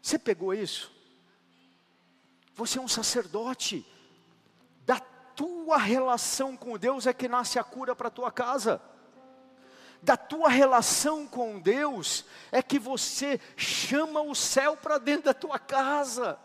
Você 0.08 0.17
pegou 0.17 0.54
isso? 0.54 0.91
Você 2.56 2.78
é 2.78 2.82
um 2.82 2.88
sacerdote 2.88 3.86
tua 5.38 5.78
relação 5.78 6.58
com 6.58 6.80
Deus 6.80 7.06
é 7.06 7.13
que 7.13 7.28
nasce 7.28 7.60
a 7.60 7.63
cura 7.63 7.96
para 7.96 8.08
a 8.08 8.12
tua 8.12 8.32
casa. 8.32 8.82
Da 10.02 10.17
tua 10.17 10.50
relação 10.50 11.28
com 11.28 11.60
Deus 11.60 12.26
é 12.52 12.63
que 12.63 12.80
você 12.80 13.39
chama 13.56 14.20
o 14.20 14.34
céu 14.34 14.76
para 14.76 14.98
dentro 14.98 15.26
da 15.26 15.36
tua 15.36 15.60
casa. 15.60 16.39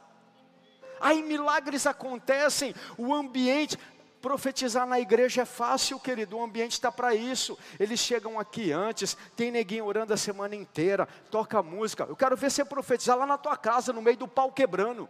Aí 1.01 1.23
milagres 1.23 1.87
acontecem, 1.87 2.75
o 2.99 3.15
ambiente, 3.15 3.79
profetizar 4.23 4.87
na 4.87 5.01
igreja 5.01 5.43
é 5.43 5.45
fácil, 5.45 5.99
querido, 5.99 6.39
o 6.39 6.43
ambiente 6.43 6.73
está 6.73 6.91
para 6.93 7.15
isso. 7.15 7.59
Eles 7.79 7.99
chegam 7.99 8.39
aqui 8.39 8.71
antes, 8.73 9.17
tem 9.37 9.51
neguinho 9.51 9.85
orando 9.85 10.15
a 10.15 10.17
semana 10.17 10.55
inteira, 10.55 11.07
toca 11.31 11.61
música. 11.63 12.07
Eu 12.09 12.17
quero 12.17 12.37
ver 12.37 12.51
você 12.51 12.65
profetizar 12.65 13.19
lá 13.19 13.27
na 13.27 13.37
tua 13.37 13.57
casa, 13.57 13.93
no 13.93 14.01
meio 14.01 14.17
do 14.17 14.29
pau 14.29 14.53
quebrando. 14.53 15.09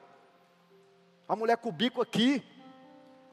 A 1.29 1.37
mulher 1.37 1.59
com 1.59 1.68
o 1.68 1.72
bico 1.72 2.01
aqui, 2.01 2.42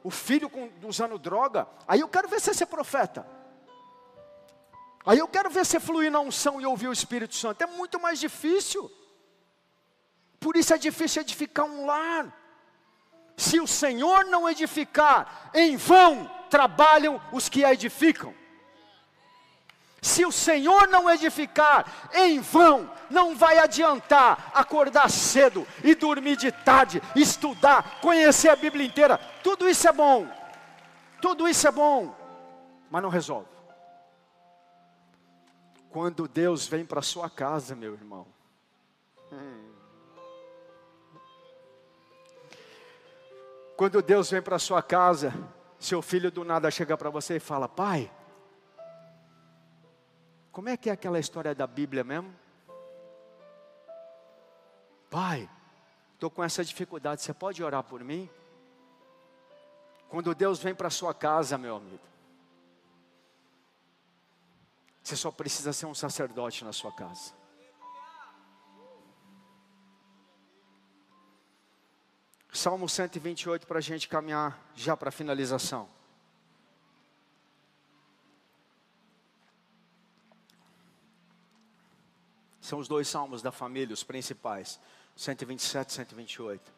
o 0.04 0.10
filho 0.10 0.50
com, 0.50 0.70
usando 0.84 1.18
droga, 1.18 1.66
aí 1.88 2.00
eu 2.00 2.08
quero 2.08 2.28
ver 2.28 2.40
você 2.40 2.52
ser 2.52 2.66
profeta. 2.66 3.26
Aí 5.04 5.18
eu 5.18 5.26
quero 5.26 5.48
ver 5.48 5.64
você 5.64 5.80
fluir 5.80 6.12
na 6.12 6.20
unção 6.20 6.60
e 6.60 6.66
ouvir 6.66 6.88
o 6.88 6.92
Espírito 6.92 7.34
Santo. 7.34 7.62
É 7.62 7.66
muito 7.66 7.98
mais 7.98 8.20
difícil. 8.20 8.90
Por 10.38 10.56
isso 10.56 10.74
é 10.74 10.78
difícil 10.78 11.22
edificar 11.22 11.64
um 11.64 11.86
lar. 11.86 12.39
Se 13.40 13.58
o 13.58 13.66
Senhor 13.66 14.26
não 14.26 14.46
edificar, 14.46 15.50
em 15.54 15.74
vão 15.74 16.30
trabalham 16.50 17.18
os 17.32 17.48
que 17.48 17.64
a 17.64 17.72
edificam. 17.72 18.34
Se 20.02 20.26
o 20.26 20.30
Senhor 20.30 20.86
não 20.88 21.08
edificar, 21.08 22.10
em 22.12 22.38
vão, 22.38 22.92
não 23.08 23.34
vai 23.34 23.58
adiantar 23.58 24.52
acordar 24.54 25.08
cedo 25.08 25.66
e 25.82 25.94
dormir 25.94 26.36
de 26.36 26.52
tarde, 26.52 27.02
estudar, 27.16 27.98
conhecer 28.02 28.50
a 28.50 28.56
Bíblia 28.56 28.86
inteira. 28.86 29.16
Tudo 29.42 29.66
isso 29.66 29.88
é 29.88 29.92
bom, 29.92 30.28
tudo 31.22 31.48
isso 31.48 31.66
é 31.66 31.70
bom, 31.70 32.14
mas 32.90 33.02
não 33.02 33.08
resolve. 33.08 33.48
Quando 35.88 36.28
Deus 36.28 36.66
vem 36.66 36.84
para 36.84 37.00
sua 37.00 37.30
casa, 37.30 37.74
meu 37.74 37.94
irmão, 37.94 38.26
hum. 39.32 39.69
Quando 43.80 44.02
Deus 44.02 44.30
vem 44.30 44.42
para 44.42 44.58
sua 44.58 44.82
casa, 44.82 45.32
seu 45.78 46.02
filho 46.02 46.30
do 46.30 46.44
nada 46.44 46.70
chega 46.70 46.98
para 46.98 47.08
você 47.08 47.36
e 47.36 47.40
fala: 47.40 47.66
Pai, 47.66 48.12
como 50.52 50.68
é 50.68 50.76
que 50.76 50.90
é 50.90 50.92
aquela 50.92 51.18
história 51.18 51.54
da 51.54 51.66
Bíblia 51.66 52.04
mesmo? 52.04 52.30
Pai, 55.08 55.48
estou 56.12 56.28
com 56.28 56.44
essa 56.44 56.62
dificuldade, 56.62 57.22
você 57.22 57.32
pode 57.32 57.64
orar 57.64 57.82
por 57.82 58.04
mim? 58.04 58.28
Quando 60.10 60.34
Deus 60.34 60.58
vem 60.62 60.74
para 60.74 60.90
sua 60.90 61.14
casa, 61.14 61.56
meu 61.56 61.76
amigo, 61.76 62.04
você 65.02 65.16
só 65.16 65.30
precisa 65.30 65.72
ser 65.72 65.86
um 65.86 65.94
sacerdote 65.94 66.66
na 66.66 66.72
sua 66.74 66.92
casa. 66.92 67.32
Salmo 72.52 72.88
128 72.88 73.66
para 73.66 73.78
a 73.78 73.82
gente 73.82 74.08
caminhar 74.08 74.60
já 74.74 74.96
para 74.96 75.08
a 75.08 75.12
finalização. 75.12 75.88
São 82.60 82.78
os 82.78 82.86
dois 82.86 83.08
salmos 83.08 83.42
da 83.42 83.50
família, 83.50 83.94
os 83.94 84.04
principais. 84.04 84.80
127 85.16 85.88
e 85.88 85.92
128. 85.92 86.72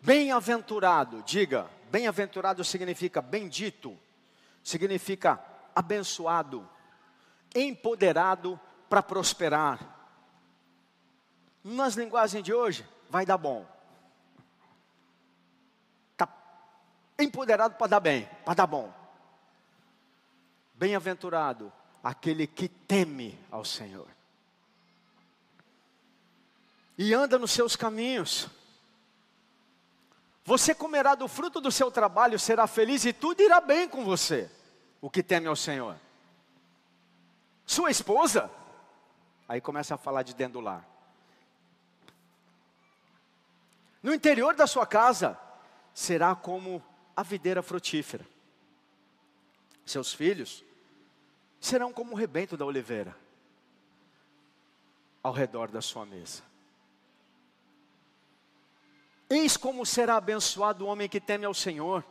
Bem-aventurado, 0.00 1.22
diga, 1.22 1.70
bem-aventurado 1.90 2.62
significa 2.62 3.22
bendito, 3.22 3.96
significa 4.62 5.42
abençoado, 5.74 6.68
empoderado 7.54 8.60
para 8.88 9.02
prosperar. 9.02 9.93
Nas 11.64 11.94
linguagens 11.94 12.44
de 12.44 12.52
hoje, 12.52 12.86
vai 13.08 13.24
dar 13.24 13.38
bom. 13.38 13.66
Está 16.12 16.28
empoderado 17.18 17.74
para 17.76 17.86
dar 17.86 18.00
bem, 18.00 18.28
para 18.44 18.54
dar 18.54 18.66
bom. 18.66 18.92
Bem-aventurado, 20.74 21.72
aquele 22.02 22.46
que 22.46 22.68
teme 22.68 23.38
ao 23.50 23.64
Senhor 23.64 24.06
e 26.96 27.12
anda 27.12 27.38
nos 27.38 27.50
seus 27.50 27.76
caminhos. 27.76 28.48
Você 30.44 30.74
comerá 30.74 31.14
do 31.14 31.26
fruto 31.26 31.60
do 31.60 31.72
seu 31.72 31.90
trabalho, 31.90 32.38
será 32.38 32.66
feliz 32.66 33.04
e 33.04 33.12
tudo 33.12 33.42
irá 33.42 33.60
bem 33.60 33.88
com 33.88 34.04
você, 34.04 34.50
o 35.00 35.10
que 35.10 35.22
teme 35.22 35.46
ao 35.46 35.56
Senhor. 35.56 35.96
Sua 37.66 37.90
esposa, 37.90 38.50
aí 39.48 39.60
começa 39.60 39.94
a 39.94 39.98
falar 39.98 40.22
de 40.22 40.34
dentro 40.34 40.54
do 40.54 40.60
lar. 40.60 40.86
No 44.04 44.12
interior 44.12 44.54
da 44.54 44.66
sua 44.66 44.86
casa, 44.86 45.34
será 45.94 46.34
como 46.34 46.84
a 47.16 47.22
videira 47.22 47.62
frutífera. 47.62 48.26
Seus 49.86 50.12
filhos 50.12 50.62
serão 51.58 51.90
como 51.90 52.12
o 52.12 52.14
rebento 52.14 52.54
da 52.54 52.66
oliveira 52.66 53.16
ao 55.22 55.32
redor 55.32 55.70
da 55.70 55.80
sua 55.80 56.04
mesa. 56.04 56.42
Eis 59.30 59.56
como 59.56 59.86
será 59.86 60.16
abençoado 60.16 60.84
o 60.84 60.88
homem 60.88 61.08
que 61.08 61.18
teme 61.18 61.46
ao 61.46 61.54
Senhor. 61.54 62.04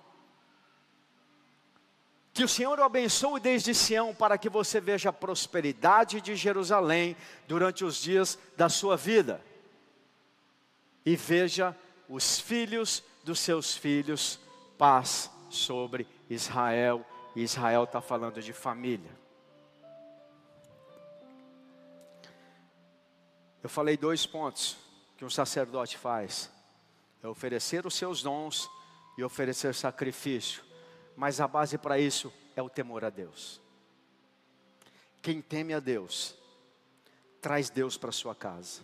Que 2.34 2.44
o 2.44 2.50
Senhor 2.50 2.80
o 2.80 2.84
abençoe 2.84 3.40
desde 3.40 3.76
Sião, 3.76 4.16
para 4.16 4.36
que 4.36 4.50
você 4.50 4.82
veja 4.82 5.10
a 5.10 5.14
prosperidade 5.14 6.22
de 6.22 6.36
Jerusalém 6.36 7.16
durante 7.48 7.86
os 7.86 7.98
dias 8.02 8.40
da 8.58 8.68
sua 8.68 8.98
vida, 8.98 9.40
e 11.06 11.16
veja 11.16 11.76
os 12.08 12.40
filhos 12.40 13.04
dos 13.24 13.40
seus 13.40 13.76
filhos, 13.76 14.40
paz 14.78 15.30
sobre 15.50 16.08
Israel. 16.30 17.06
E 17.36 17.42
Israel 17.42 17.84
está 17.86 18.02
falando 18.02 18.42
de 18.42 18.54
família. 18.54 19.12
Eu 23.62 23.70
falei 23.70 23.98
dois 23.98 24.26
pontos 24.26 24.78
que 25.18 25.26
um 25.26 25.30
sacerdote 25.30 25.98
faz: 25.98 26.52
é 27.24 27.28
oferecer 27.28 27.86
os 27.86 27.96
seus 27.96 28.22
dons 28.22 28.70
e 29.18 29.24
oferecer 29.24 29.74
sacrifício. 29.74 30.64
Mas 31.16 31.40
a 31.40 31.48
base 31.48 31.78
para 31.78 31.98
isso 31.98 32.32
é 32.56 32.62
o 32.62 32.70
temor 32.70 33.06
a 33.06 33.10
Deus. 33.10 33.62
Quem 35.22 35.42
teme 35.42 35.74
a 35.74 35.80
Deus, 35.80 36.36
traz 37.42 37.70
Deus 37.70 37.98
para 37.98 38.12
sua 38.12 38.36
casa. 38.36 38.82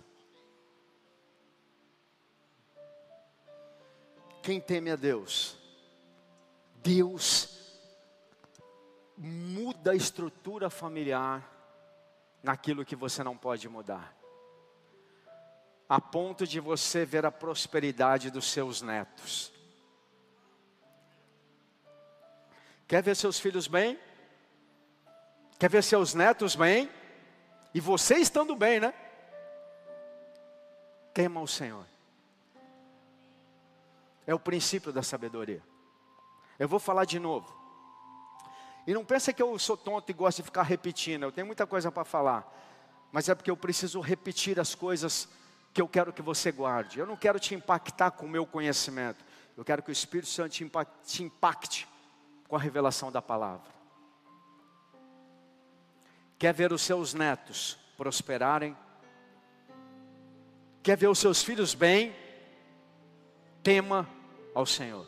Quem 4.49 4.59
teme 4.59 4.89
a 4.89 4.95
Deus, 4.95 5.55
Deus 6.77 7.55
muda 9.15 9.91
a 9.91 9.95
estrutura 9.95 10.71
familiar 10.71 11.47
naquilo 12.41 12.83
que 12.83 12.95
você 12.95 13.23
não 13.23 13.37
pode 13.37 13.69
mudar 13.69 14.17
a 15.87 16.01
ponto 16.01 16.47
de 16.47 16.59
você 16.59 17.05
ver 17.05 17.27
a 17.27 17.31
prosperidade 17.31 18.31
dos 18.31 18.47
seus 18.49 18.81
netos. 18.81 19.53
Quer 22.87 23.03
ver 23.03 23.15
seus 23.15 23.39
filhos 23.39 23.67
bem? 23.67 23.99
Quer 25.59 25.69
ver 25.69 25.83
seus 25.83 26.15
netos 26.15 26.55
bem? 26.55 26.89
E 27.71 27.79
você 27.79 28.15
estando 28.15 28.55
bem, 28.55 28.79
né? 28.79 28.95
Tema 31.13 31.39
o 31.39 31.47
Senhor. 31.47 31.85
É 34.29 34.35
o 34.35 34.37
princípio 34.37 34.93
da 34.93 35.01
sabedoria. 35.01 35.59
Eu 36.59 36.67
vou 36.67 36.77
falar 36.79 37.03
de 37.03 37.17
novo. 37.17 37.51
E 38.85 38.93
não 38.93 39.03
pensa 39.03 39.33
que 39.33 39.41
eu 39.41 39.57
sou 39.57 39.75
tonto 39.75 40.11
e 40.11 40.13
gosto 40.13 40.37
de 40.37 40.43
ficar 40.43 40.61
repetindo. 40.61 41.23
Eu 41.23 41.31
tenho 41.31 41.47
muita 41.47 41.65
coisa 41.65 41.91
para 41.91 42.05
falar. 42.05 42.47
Mas 43.11 43.27
é 43.27 43.33
porque 43.33 43.49
eu 43.49 43.57
preciso 43.57 43.99
repetir 43.99 44.59
as 44.59 44.75
coisas 44.75 45.27
que 45.73 45.81
eu 45.81 45.87
quero 45.87 46.13
que 46.13 46.21
você 46.21 46.51
guarde. 46.51 46.99
Eu 46.99 47.07
não 47.07 47.15
quero 47.15 47.39
te 47.39 47.55
impactar 47.55 48.11
com 48.11 48.27
o 48.27 48.29
meu 48.29 48.45
conhecimento. 48.45 49.25
Eu 49.57 49.65
quero 49.65 49.81
que 49.81 49.89
o 49.89 49.91
Espírito 49.91 50.29
Santo 50.29 50.51
te 50.51 50.63
impacte, 50.63 50.93
te 51.07 51.23
impacte 51.23 51.87
com 52.47 52.55
a 52.55 52.59
revelação 52.59 53.11
da 53.11 53.23
palavra. 53.23 53.71
Quer 56.37 56.53
ver 56.53 56.71
os 56.71 56.83
seus 56.83 57.15
netos 57.15 57.79
prosperarem? 57.97 58.77
Quer 60.83 60.95
ver 60.95 61.07
os 61.07 61.17
seus 61.17 61.41
filhos 61.41 61.73
bem? 61.73 62.15
Tema 63.63 64.07
ao 64.59 64.65
Senhor. 64.65 65.07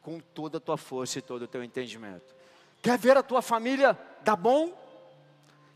Com 0.00 0.18
toda 0.18 0.56
a 0.56 0.60
tua 0.60 0.78
força 0.78 1.18
e 1.18 1.22
todo 1.22 1.42
o 1.42 1.46
teu 1.46 1.62
entendimento. 1.62 2.34
Quer 2.80 2.98
ver 2.98 3.16
a 3.18 3.22
tua 3.22 3.42
família 3.42 3.96
dar 4.22 4.34
bom? 4.34 4.72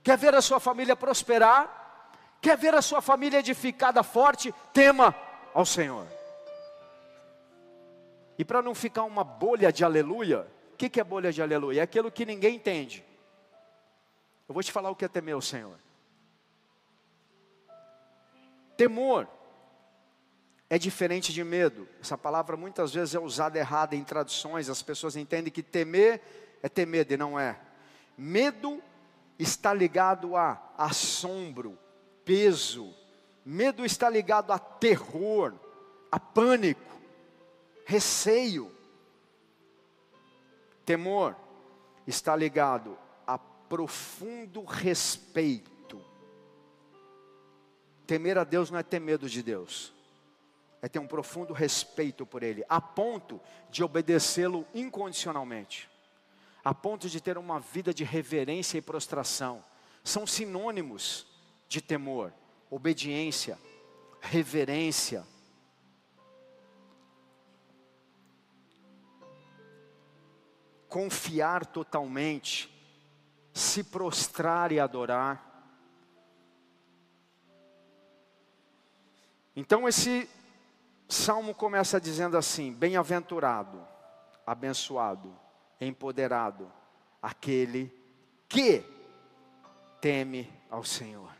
Quer 0.02 0.16
ver 0.16 0.34
a 0.34 0.40
sua 0.40 0.58
família 0.58 0.96
prosperar? 0.96 2.08
Quer 2.40 2.56
ver 2.56 2.74
a 2.74 2.80
sua 2.80 3.02
família 3.02 3.38
edificada 3.38 4.02
forte? 4.02 4.52
Tema 4.72 5.14
ao 5.52 5.66
Senhor. 5.66 6.06
E 8.38 8.44
para 8.44 8.62
não 8.62 8.74
ficar 8.74 9.04
uma 9.04 9.24
bolha 9.24 9.70
de 9.70 9.84
aleluia, 9.84 10.46
o 10.72 10.76
que, 10.76 10.88
que 10.88 11.00
é 11.00 11.04
bolha 11.04 11.30
de 11.30 11.42
aleluia? 11.42 11.80
É 11.80 11.82
aquilo 11.82 12.10
que 12.10 12.24
ninguém 12.24 12.56
entende. 12.56 13.04
Eu 14.48 14.54
vou 14.54 14.62
te 14.62 14.72
falar 14.72 14.90
o 14.90 14.96
que 14.96 15.04
é 15.04 15.08
temer 15.08 15.34
ao 15.34 15.42
Senhor. 15.42 15.78
Temor 18.76 19.35
é 20.68 20.78
diferente 20.78 21.32
de 21.32 21.44
medo. 21.44 21.88
Essa 22.00 22.18
palavra 22.18 22.56
muitas 22.56 22.92
vezes 22.92 23.14
é 23.14 23.20
usada 23.20 23.58
errada 23.58 23.94
em 23.94 24.02
traduções. 24.02 24.68
As 24.68 24.82
pessoas 24.82 25.16
entendem 25.16 25.52
que 25.52 25.62
temer 25.62 26.20
é 26.62 26.68
ter 26.68 26.86
medo 26.86 27.12
e 27.12 27.16
não 27.16 27.38
é. 27.38 27.58
Medo 28.18 28.82
está 29.38 29.72
ligado 29.72 30.36
a 30.36 30.60
assombro, 30.76 31.78
peso. 32.24 32.92
Medo 33.44 33.84
está 33.84 34.10
ligado 34.10 34.52
a 34.52 34.58
terror, 34.58 35.54
a 36.10 36.18
pânico, 36.18 37.00
receio. 37.84 38.72
Temor 40.84 41.36
está 42.06 42.34
ligado 42.34 42.98
a 43.26 43.38
profundo 43.38 44.64
respeito. 44.64 46.00
Temer 48.06 48.38
a 48.38 48.44
Deus 48.44 48.70
não 48.70 48.78
é 48.78 48.82
ter 48.82 49.00
medo 49.00 49.28
de 49.28 49.42
Deus. 49.42 49.95
É 50.82 50.88
ter 50.88 50.98
um 50.98 51.06
profundo 51.06 51.52
respeito 51.52 52.26
por 52.26 52.42
Ele, 52.42 52.64
a 52.68 52.80
ponto 52.80 53.40
de 53.70 53.82
obedecê-lo 53.82 54.66
incondicionalmente, 54.74 55.90
a 56.64 56.74
ponto 56.74 57.08
de 57.08 57.20
ter 57.20 57.38
uma 57.38 57.58
vida 57.58 57.92
de 57.92 58.04
reverência 58.04 58.78
e 58.78 58.82
prostração. 58.82 59.64
São 60.04 60.26
sinônimos 60.26 61.26
de 61.68 61.80
temor, 61.80 62.32
obediência, 62.70 63.58
reverência. 64.20 65.26
Confiar 70.88 71.66
totalmente, 71.66 72.72
se 73.52 73.82
prostrar 73.82 74.70
e 74.70 74.78
adorar. 74.78 75.42
Então 79.54 79.88
esse 79.88 80.28
salmo 81.08 81.54
começa 81.54 82.00
dizendo 82.00 82.36
assim: 82.36 82.72
Bem-aventurado, 82.72 83.86
abençoado, 84.46 85.32
empoderado, 85.80 86.70
aquele 87.22 87.92
que 88.48 88.84
teme 90.00 90.52
ao 90.70 90.84
Senhor. 90.84 91.30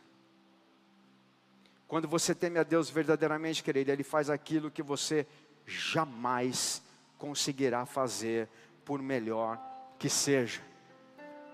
Quando 1.87 2.07
você 2.07 2.35
teme 2.35 2.59
a 2.59 2.63
Deus 2.63 2.89
verdadeiramente, 2.89 3.63
querido, 3.63 3.91
Ele 3.91 4.03
faz 4.03 4.29
aquilo 4.29 4.69
que 4.69 4.83
você 4.83 5.25
jamais 5.65 6.81
conseguirá 7.17 7.85
fazer, 7.85 8.49
por 8.83 9.01
melhor 9.01 9.59
que 9.99 10.09
seja. 10.09 10.61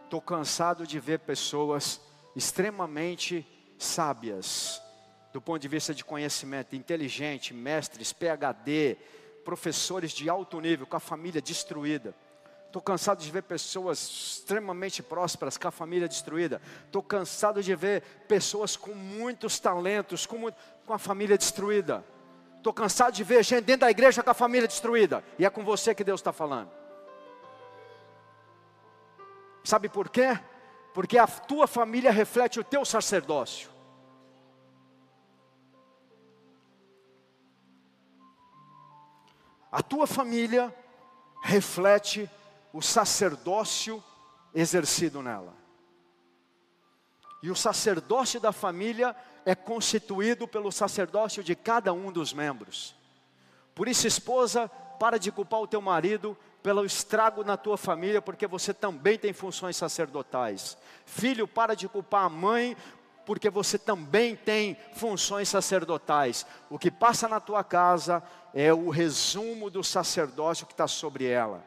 Estou 0.03 0.21
cansado 0.21 0.85
de 0.85 0.99
ver 0.99 1.19
pessoas 1.19 1.99
extremamente 2.35 3.45
sábias, 3.77 4.81
do 5.33 5.41
ponto 5.41 5.59
de 5.59 5.67
vista 5.67 5.95
de 5.95 6.05
conhecimento, 6.05 6.75
inteligente, 6.75 7.55
mestres, 7.55 8.13
PhD, 8.13 8.95
professores 9.43 10.11
de 10.11 10.29
alto 10.29 10.61
nível, 10.61 10.85
com 10.85 10.95
a 10.95 10.99
família 10.99 11.41
destruída. 11.41 12.15
Estou 12.67 12.81
cansado 12.81 13.19
de 13.19 13.31
ver 13.31 13.43
pessoas 13.43 13.99
extremamente 13.99 15.01
prósperas 15.01 15.57
com 15.57 15.67
a 15.67 15.71
família 15.71 16.07
destruída. 16.07 16.61
Estou 16.85 17.01
cansado 17.01 17.61
de 17.61 17.75
ver 17.75 18.01
pessoas 18.27 18.75
com 18.75 18.93
muitos 18.93 19.59
talentos, 19.59 20.25
com, 20.25 20.37
muito, 20.37 20.57
com 20.85 20.93
a 20.93 20.99
família 20.99 21.37
destruída. 21.37 22.03
Estou 22.57 22.73
cansado 22.73 23.13
de 23.13 23.23
ver 23.23 23.43
gente 23.43 23.65
dentro 23.65 23.81
da 23.81 23.91
igreja 23.91 24.23
com 24.23 24.29
a 24.29 24.35
família 24.35 24.67
destruída. 24.67 25.23
E 25.37 25.45
é 25.45 25.49
com 25.49 25.63
você 25.63 25.93
que 25.95 26.03
Deus 26.03 26.19
está 26.19 26.31
falando. 26.31 26.69
Sabe 29.63 29.89
por 29.89 30.09
quê? 30.09 30.39
Porque 30.93 31.17
a 31.17 31.25
tua 31.25 31.67
família 31.67 32.11
reflete 32.11 32.59
o 32.59 32.63
teu 32.63 32.85
sacerdócio. 32.85 33.72
A 39.73 39.81
tua 39.81 40.05
família 40.05 40.71
reflete 41.41 42.29
o 42.71 42.79
sacerdócio 42.79 44.03
exercido 44.53 45.19
nela. 45.23 45.51
E 47.41 47.49
o 47.49 47.55
sacerdócio 47.55 48.39
da 48.39 48.51
família 48.51 49.15
é 49.43 49.55
constituído 49.55 50.47
pelo 50.47 50.71
sacerdócio 50.71 51.43
de 51.43 51.55
cada 51.55 51.91
um 51.91 52.11
dos 52.11 52.33
membros. 52.33 52.95
Por 53.73 53.87
isso, 53.87 54.05
esposa, 54.05 54.69
para 54.99 55.17
de 55.17 55.31
culpar 55.31 55.61
o 55.61 55.67
teu 55.67 55.81
marido 55.81 56.37
pelo 56.61 56.85
estrago 56.85 57.43
na 57.43 57.57
tua 57.57 57.75
família, 57.75 58.21
porque 58.21 58.45
você 58.45 58.75
também 58.75 59.17
tem 59.17 59.33
funções 59.33 59.75
sacerdotais. 59.75 60.77
Filho, 61.03 61.47
para 61.47 61.75
de 61.75 61.89
culpar 61.89 62.25
a 62.25 62.29
mãe, 62.29 62.77
porque 63.25 63.49
você 63.49 63.77
também 63.77 64.35
tem 64.35 64.77
funções 64.93 65.49
sacerdotais. 65.49 66.45
O 66.69 66.77
que 66.77 66.91
passa 66.91 67.27
na 67.27 67.39
tua 67.39 67.63
casa 67.63 68.23
é 68.53 68.73
o 68.73 68.89
resumo 68.89 69.69
do 69.69 69.83
sacerdócio 69.83 70.65
que 70.65 70.73
está 70.73 70.87
sobre 70.87 71.25
ela. 71.25 71.63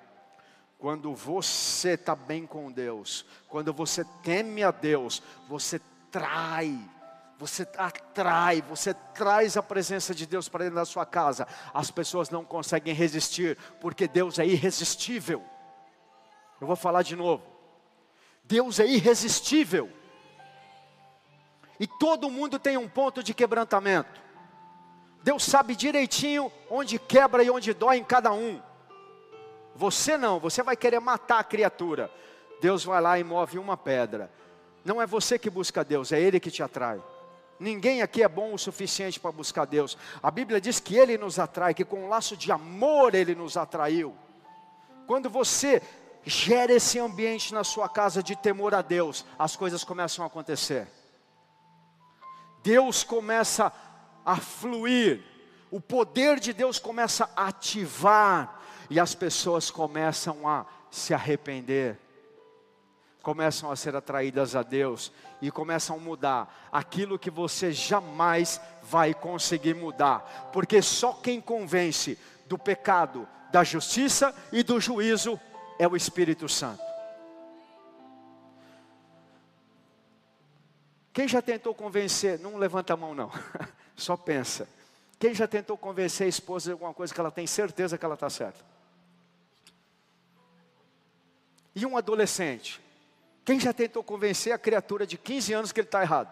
Quando 0.79 1.15
você 1.15 1.91
está 1.91 2.15
bem 2.15 2.47
com 2.47 2.71
Deus, 2.71 3.25
quando 3.49 3.73
você 3.73 4.05
teme 4.23 4.63
a 4.63 4.71
Deus, 4.71 5.23
você 5.49 5.81
trai, 6.11 6.79
você 7.39 7.67
atrai, 7.77 8.63
você 8.63 8.93
traz 9.15 9.57
a 9.57 9.63
presença 9.63 10.15
de 10.15 10.27
Deus 10.27 10.49
para 10.49 10.65
dentro 10.65 10.77
da 10.77 10.85
sua 10.85 11.07
casa. 11.07 11.49
As 11.73 11.91
pessoas 11.91 12.29
não 12.29 12.45
conseguem 12.45 12.95
resistir, 12.95 13.57
porque 13.81 14.07
Deus 14.07 14.39
é 14.39 14.47
irresistível. 14.47 15.43
Eu 16.61 16.67
vou 16.67 16.77
falar 16.77 17.03
de 17.03 17.17
novo. 17.17 17.43
Deus 18.45 18.79
é 18.79 18.87
irresistível. 18.87 19.91
E 21.79 21.87
todo 21.87 22.31
mundo 22.31 22.59
tem 22.59 22.77
um 22.77 22.89
ponto 22.89 23.23
de 23.23 23.35
quebrantamento. 23.35 24.21
Deus 25.23 25.45
sabe 25.45 25.75
direitinho 25.75 26.51
onde 26.71 26.99
quebra 26.99 27.43
e 27.43 27.51
onde 27.51 27.75
dói 27.75 27.97
em 27.97 28.05
cada 28.05 28.33
um. 28.33 28.63
Você 29.75 30.17
não, 30.17 30.39
você 30.39 30.63
vai 30.63 30.77
querer 30.77 31.01
matar 31.01 31.41
a 31.41 31.45
criatura. 31.45 32.11
Deus 32.61 32.85
vai 32.85 33.01
lá 33.01 33.19
e 33.19 33.25
move 33.25 33.59
uma 33.59 33.77
pedra. 33.77 34.31
Não 34.85 35.03
é 35.03 35.07
você 35.07 35.39
que 35.39 35.51
busca 35.51 35.85
Deus, 35.85 36.13
é 36.13 36.21
Ele 36.21 36.41
que 36.41 36.51
te 36.51 36.63
atrai. 36.63 37.03
Ninguém 37.59 38.03
aqui 38.03 38.23
é 38.23 38.29
bom 38.29 38.55
o 38.55 38.59
suficiente 38.59 39.19
para 39.19 39.33
buscar 39.33 39.65
Deus. 39.65 39.97
A 40.23 40.31
Bíblia 40.31 40.61
diz 40.61 40.79
que 40.79 40.97
Ele 40.97 41.19
nos 41.19 41.39
atrai, 41.39 41.75
que 41.75 41.85
com 41.85 42.05
um 42.05 42.09
laço 42.09 42.37
de 42.37 42.53
amor 42.53 43.15
Ele 43.15 43.35
nos 43.35 43.57
atraiu. 43.57 44.15
Quando 45.07 45.29
você 45.29 45.83
gera 46.25 46.73
esse 46.73 46.99
ambiente 46.99 47.55
na 47.55 47.65
sua 47.65 47.89
casa 47.89 48.23
de 48.23 48.37
temor 48.37 48.75
a 48.75 48.83
Deus, 48.83 49.25
as 49.39 49.57
coisas 49.57 49.85
começam 49.85 50.25
a 50.25 50.29
acontecer. 50.29 50.87
Deus 52.67 53.05
começa 53.05 53.73
a 54.25 54.35
fluir, 54.39 55.23
o 55.71 55.81
poder 55.81 56.41
de 56.41 56.53
Deus 56.53 56.81
começa 56.81 57.31
a 57.37 57.47
ativar 57.47 58.61
e 58.91 58.99
as 58.99 59.15
pessoas 59.15 59.71
começam 59.71 60.49
a 60.49 60.67
se 60.91 61.15
arrepender, 61.15 61.97
começam 63.23 63.71
a 63.71 63.77
ser 63.77 63.95
atraídas 63.95 64.57
a 64.57 64.65
Deus 64.65 65.13
e 65.41 65.49
começam 65.49 65.95
a 65.95 66.01
mudar 66.01 66.69
aquilo 66.73 67.21
que 67.21 67.31
você 67.31 67.71
jamais 67.71 68.61
vai 68.83 69.15
conseguir 69.15 69.77
mudar, 69.77 70.51
porque 70.53 70.83
só 70.83 71.13
quem 71.13 71.41
convence 71.41 72.19
do 72.47 72.59
pecado, 72.59 73.29
da 73.53 73.63
justiça 73.63 74.35
e 74.51 74.65
do 74.65 74.81
juízo 74.81 75.39
é 75.79 75.87
o 75.87 75.95
Espírito 75.95 76.49
Santo. 76.49 76.86
Quem 81.17 81.27
já 81.27 81.41
tentou 81.41 81.75
convencer, 81.75 82.39
não 82.41 82.59
levanta 82.59 82.93
a 82.93 82.97
mão 82.97 83.15
não, 83.15 83.33
só 83.97 84.19
pensa. 84.19 84.69
Quem 85.19 85.33
já 85.33 85.49
tentou 85.49 85.79
convencer 85.79 86.27
a 86.27 86.29
esposa 86.29 86.67
de 86.67 86.73
alguma 86.73 86.93
coisa 86.93 87.15
que 87.15 87.19
ela 87.19 87.31
tem 87.31 87.47
certeza 87.47 87.97
que 87.97 88.05
ela 88.05 88.13
está 88.13 88.29
certa? 88.29 88.63
E 91.75 91.87
um 91.87 91.97
adolescente? 91.97 92.83
Quem 93.47 93.59
já 93.59 93.73
tentou 93.73 94.05
convencer 94.05 94.53
a 94.53 94.59
criatura 94.59 95.07
de 95.07 95.17
15 95.17 95.55
anos 95.55 95.73
que 95.73 95.81
ele 95.81 95.89
está 95.89 96.03
errado? 96.03 96.31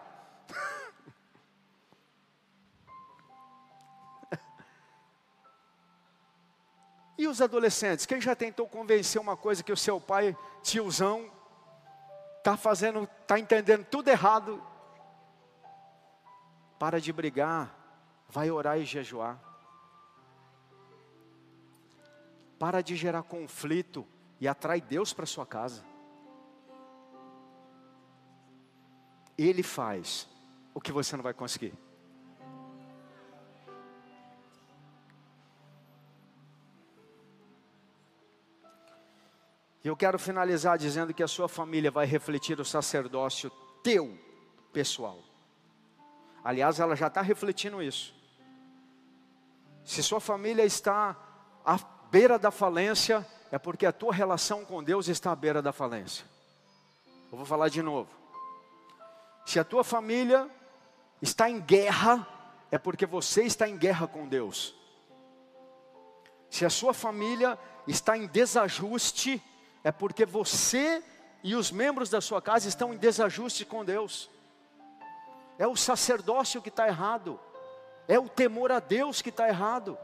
e 7.17 7.27
os 7.27 7.41
adolescentes? 7.41 8.05
Quem 8.05 8.21
já 8.21 8.35
tentou 8.35 8.67
convencer 8.67 9.19
uma 9.19 9.35
coisa 9.35 9.63
que 9.63 9.71
o 9.71 9.77
seu 9.77 9.99
pai, 9.99 10.37
tiozão, 10.61 11.31
está 12.37 12.55
fazendo, 12.55 13.09
está 13.23 13.39
entendendo 13.39 13.83
tudo 13.85 14.09
errado? 14.09 14.74
Para 16.77 16.99
de 16.99 17.11
brigar, 17.13 17.73
vai 18.29 18.51
orar 18.51 18.79
e 18.79 18.85
jejuar. 18.85 19.39
Para 22.59 22.81
de 22.81 22.95
gerar 22.95 23.23
conflito 23.23 24.05
e 24.39 24.47
atrai 24.47 24.81
Deus 24.81 25.13
para 25.13 25.25
sua 25.25 25.45
casa. 25.45 25.83
Ele 29.37 29.63
faz 29.63 30.27
o 30.73 30.81
que 30.81 30.91
você 30.91 31.15
não 31.15 31.23
vai 31.23 31.33
conseguir. 31.33 31.73
Eu 39.83 39.95
quero 39.95 40.17
finalizar 40.17 40.79
dizendo 40.79 41.13
que 41.13 41.21
a 41.21 41.27
sua 41.27 41.47
família 41.47 41.91
vai 41.91 42.07
refletir 42.07 42.59
o 42.59 42.65
sacerdócio 42.65 43.51
teu 43.83 44.17
pessoal. 44.73 45.24
Aliás, 46.45 46.79
ela 46.79 46.95
já 46.95 47.07
está 47.07 47.23
refletindo 47.23 47.81
isso. 47.81 48.13
Se 49.83 50.03
sua 50.03 50.21
família 50.21 50.63
está 50.63 51.17
à 51.65 51.79
beira 52.11 52.37
da 52.37 52.51
falência, 52.51 53.25
é 53.51 53.57
porque 53.57 53.83
a 53.83 53.91
tua 53.91 54.13
relação 54.13 54.63
com 54.63 54.83
Deus 54.83 55.07
está 55.07 55.31
à 55.31 55.35
beira 55.35 55.59
da 55.59 55.73
falência. 55.73 56.23
Eu 57.31 57.37
vou 57.39 57.47
falar 57.47 57.69
de 57.69 57.81
novo. 57.81 58.11
Se 59.43 59.59
a 59.59 59.63
tua 59.63 59.83
família 59.83 60.47
está 61.19 61.49
em 61.49 61.59
guerra, 61.59 62.27
é 62.69 62.77
porque 62.77 63.07
você 63.07 63.41
está 63.41 63.67
em 63.67 63.75
guerra 63.75 64.07
com 64.07 64.27
Deus. 64.27 64.75
Se 66.47 66.63
a 66.63 66.69
sua 66.69 66.93
família 66.93 67.57
está 67.87 68.15
em 68.15 68.27
desajuste, 68.27 69.41
é 69.83 69.91
porque 69.91 70.27
você 70.27 71.03
e 71.43 71.55
os 71.55 71.71
membros 71.71 72.11
da 72.11 72.21
sua 72.21 72.39
casa 72.39 72.69
estão 72.69 72.93
em 72.93 72.97
desajuste 72.97 73.65
com 73.65 73.83
Deus. 73.83 74.29
É 75.57 75.67
o 75.67 75.75
sacerdócio 75.75 76.61
que 76.61 76.69
está 76.69 76.87
errado. 76.87 77.39
É 78.07 78.19
o 78.19 78.29
temor 78.29 78.71
a 78.71 78.79
Deus 78.79 79.21
que 79.21 79.29
está 79.29 79.47
errado. 79.47 79.97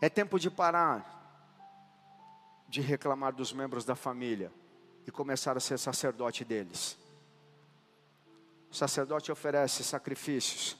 É 0.00 0.08
tempo 0.08 0.38
de 0.38 0.50
parar 0.50 1.14
de 2.68 2.80
reclamar 2.80 3.32
dos 3.32 3.52
membros 3.52 3.84
da 3.84 3.94
família 3.94 4.52
e 5.06 5.10
começar 5.10 5.56
a 5.56 5.60
ser 5.60 5.78
sacerdote 5.78 6.44
deles. 6.44 6.98
O 8.68 8.74
sacerdote 8.74 9.30
oferece 9.30 9.84
sacrifícios 9.84 10.76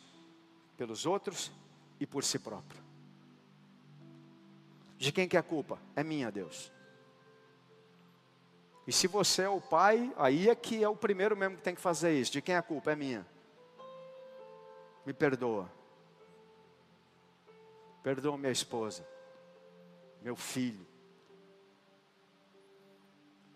pelos 0.76 1.06
outros 1.06 1.52
e 2.00 2.06
por 2.06 2.24
si 2.24 2.38
próprio. 2.38 2.83
De 5.04 5.12
quem 5.12 5.28
que 5.28 5.36
é 5.36 5.40
a 5.40 5.42
culpa? 5.42 5.78
É 5.94 6.02
minha, 6.02 6.32
Deus. 6.32 6.72
E 8.86 8.92
se 8.92 9.06
você 9.06 9.42
é 9.42 9.48
o 9.50 9.60
pai, 9.60 10.10
aí 10.16 10.48
é 10.48 10.54
que 10.54 10.82
é 10.82 10.88
o 10.88 10.96
primeiro 10.96 11.36
mesmo 11.36 11.58
que 11.58 11.62
tem 11.62 11.74
que 11.74 11.80
fazer 11.80 12.18
isso. 12.18 12.32
De 12.32 12.40
quem 12.40 12.54
é 12.54 12.58
a 12.58 12.62
culpa? 12.62 12.92
É 12.92 12.96
minha. 12.96 13.26
Me 15.04 15.12
perdoa. 15.12 15.70
Perdoa 18.02 18.38
minha 18.38 18.50
esposa, 18.50 19.06
meu 20.22 20.36
filho. 20.36 20.86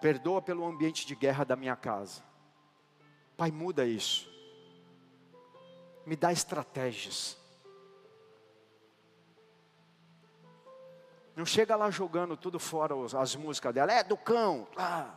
Perdoa 0.03 0.43
pelo 0.43 0.67
ambiente 0.67 1.07
de 1.07 1.15
guerra 1.15 1.45
da 1.45 1.57
minha 1.57 1.77
casa. 1.77 2.23
Pai, 3.39 3.51
muda 3.51 3.87
isso. 3.87 4.31
Me 6.05 6.15
dá 6.15 6.31
estratégias. 6.31 7.38
Não 11.39 11.47
chega 11.47 11.77
lá 11.77 11.89
jogando 11.89 12.37
tudo 12.37 12.59
fora 12.59 12.95
as 13.17 13.37
músicas 13.37 13.73
dela. 13.73 13.93
É 13.93 14.03
do 14.03 14.17
cão. 14.17 14.67
Ah. 14.77 15.15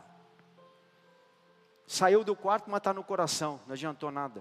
Saiu 1.84 2.22
do 2.22 2.36
quarto, 2.36 2.70
mas 2.70 2.78
está 2.78 2.94
no 2.94 3.02
coração. 3.02 3.58
Não 3.66 3.72
adiantou 3.72 4.08
nada. 4.12 4.40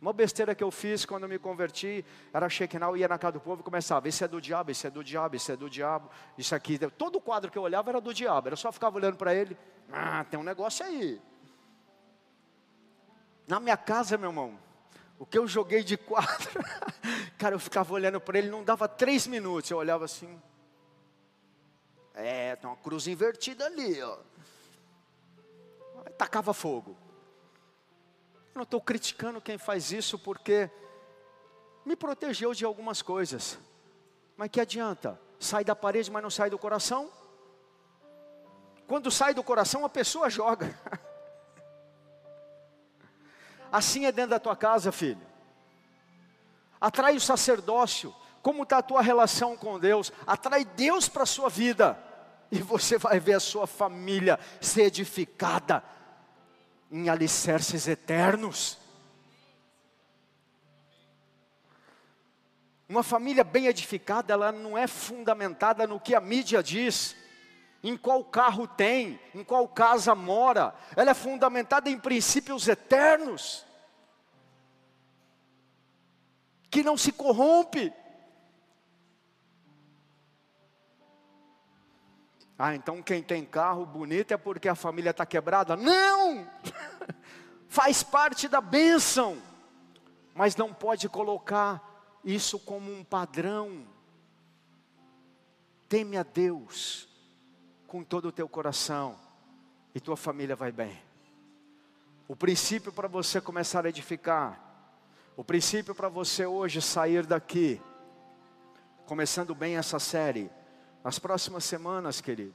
Uma 0.00 0.12
besteira 0.12 0.54
que 0.54 0.62
eu 0.62 0.70
fiz 0.70 1.04
quando 1.04 1.28
me 1.28 1.36
converti 1.36 2.04
era 2.32 2.48
Shekinah, 2.48 2.86
eu 2.86 2.96
ia 2.96 3.08
na 3.08 3.18
casa 3.18 3.32
do 3.32 3.40
povo 3.40 3.60
e 3.60 3.64
começava, 3.64 4.06
isso 4.08 4.22
é 4.22 4.28
do 4.28 4.40
diabo, 4.40 4.70
isso 4.70 4.86
é 4.86 4.90
do 4.90 5.02
diabo, 5.02 5.34
isso 5.34 5.50
é 5.50 5.56
do 5.56 5.68
diabo, 5.68 6.08
isso 6.38 6.54
aqui. 6.54 6.78
Todo 6.90 7.20
quadro 7.20 7.50
que 7.50 7.58
eu 7.58 7.62
olhava 7.62 7.90
era 7.90 8.00
do 8.00 8.14
diabo, 8.14 8.48
eu 8.48 8.56
só 8.56 8.70
ficava 8.70 8.96
olhando 8.96 9.16
para 9.16 9.34
ele, 9.34 9.58
ah, 9.92 10.24
tem 10.30 10.38
um 10.38 10.44
negócio 10.44 10.86
aí. 10.86 11.20
Na 13.48 13.58
minha 13.58 13.76
casa, 13.76 14.16
meu 14.16 14.30
irmão, 14.30 14.56
o 15.18 15.26
que 15.26 15.36
eu 15.36 15.48
joguei 15.48 15.82
de 15.82 15.96
quadro, 15.96 16.62
cara, 17.36 17.56
eu 17.56 17.58
ficava 17.58 17.92
olhando 17.92 18.20
para 18.20 18.38
ele, 18.38 18.48
não 18.48 18.62
dava 18.62 18.86
três 18.86 19.26
minutos, 19.26 19.72
eu 19.72 19.78
olhava 19.78 20.04
assim, 20.04 20.40
é, 22.18 22.56
tem 22.56 22.68
uma 22.68 22.76
cruz 22.76 23.06
invertida 23.06 23.66
ali, 23.66 24.02
ó. 24.02 24.18
Aí 26.04 26.12
tacava 26.12 26.52
fogo 26.52 26.96
não 28.58 28.64
estou 28.64 28.80
criticando 28.80 29.40
quem 29.40 29.56
faz 29.56 29.92
isso 29.92 30.18
porque 30.18 30.68
me 31.84 31.94
protegeu 31.94 32.52
de 32.52 32.64
algumas 32.64 33.00
coisas. 33.00 33.56
Mas 34.36 34.50
que 34.50 34.60
adianta? 34.60 35.18
Sai 35.38 35.62
da 35.62 35.76
parede, 35.76 36.10
mas 36.10 36.22
não 36.22 36.30
sai 36.30 36.50
do 36.50 36.58
coração? 36.58 37.08
Quando 38.88 39.12
sai 39.12 39.32
do 39.32 39.44
coração, 39.44 39.84
a 39.84 39.88
pessoa 39.88 40.28
joga. 40.28 40.76
Assim 43.70 44.06
é 44.06 44.12
dentro 44.12 44.30
da 44.30 44.40
tua 44.40 44.56
casa, 44.56 44.90
filho. 44.90 45.24
Atrai 46.80 47.14
o 47.14 47.20
sacerdócio. 47.20 48.12
Como 48.42 48.64
está 48.64 48.78
a 48.78 48.82
tua 48.82 49.02
relação 49.02 49.56
com 49.56 49.78
Deus? 49.78 50.12
Atrai 50.26 50.64
Deus 50.64 51.08
para 51.08 51.22
a 51.22 51.26
sua 51.26 51.48
vida. 51.48 51.96
E 52.50 52.58
você 52.60 52.96
vai 52.98 53.20
ver 53.20 53.34
a 53.34 53.40
sua 53.40 53.66
família 53.66 54.38
ser 54.60 54.84
edificada 54.84 55.82
em 56.90 57.08
alicerces 57.08 57.86
eternos. 57.86 58.78
Uma 62.88 63.02
família 63.02 63.44
bem 63.44 63.66
edificada, 63.66 64.32
ela 64.32 64.50
não 64.50 64.78
é 64.78 64.86
fundamentada 64.86 65.86
no 65.86 66.00
que 66.00 66.14
a 66.14 66.20
mídia 66.20 66.62
diz, 66.62 67.14
em 67.82 67.96
qual 67.96 68.24
carro 68.24 68.66
tem, 68.66 69.20
em 69.34 69.44
qual 69.44 69.68
casa 69.68 70.14
mora, 70.14 70.74
ela 70.96 71.10
é 71.10 71.14
fundamentada 71.14 71.90
em 71.90 71.98
princípios 71.98 72.66
eternos, 72.66 73.66
que 76.70 76.82
não 76.82 76.96
se 76.96 77.12
corrompe. 77.12 77.92
Ah, 82.58 82.74
então 82.74 83.00
quem 83.00 83.22
tem 83.22 83.44
carro 83.44 83.86
bonito 83.86 84.34
é 84.34 84.36
porque 84.36 84.68
a 84.68 84.74
família 84.74 85.10
está 85.10 85.24
quebrada? 85.24 85.76
Não! 85.76 86.44
Faz 87.68 88.02
parte 88.02 88.48
da 88.48 88.60
bênção, 88.60 89.40
mas 90.34 90.56
não 90.56 90.74
pode 90.74 91.08
colocar 91.08 92.20
isso 92.24 92.58
como 92.58 92.92
um 92.92 93.04
padrão. 93.04 93.86
Teme 95.88 96.16
a 96.16 96.24
Deus 96.24 97.08
com 97.86 98.02
todo 98.02 98.28
o 98.28 98.32
teu 98.32 98.48
coração 98.48 99.16
e 99.94 100.00
tua 100.00 100.16
família 100.16 100.56
vai 100.56 100.72
bem. 100.72 101.00
O 102.26 102.34
princípio 102.34 102.92
para 102.92 103.06
você 103.06 103.40
começar 103.40 103.86
a 103.86 103.88
edificar, 103.88 104.60
o 105.36 105.44
princípio 105.44 105.94
para 105.94 106.08
você 106.08 106.44
hoje 106.44 106.82
sair 106.82 107.24
daqui, 107.24 107.80
começando 109.06 109.54
bem 109.54 109.76
essa 109.76 109.98
série, 109.98 110.50
nas 111.02 111.18
próximas 111.18 111.64
semanas, 111.64 112.20
querido, 112.20 112.54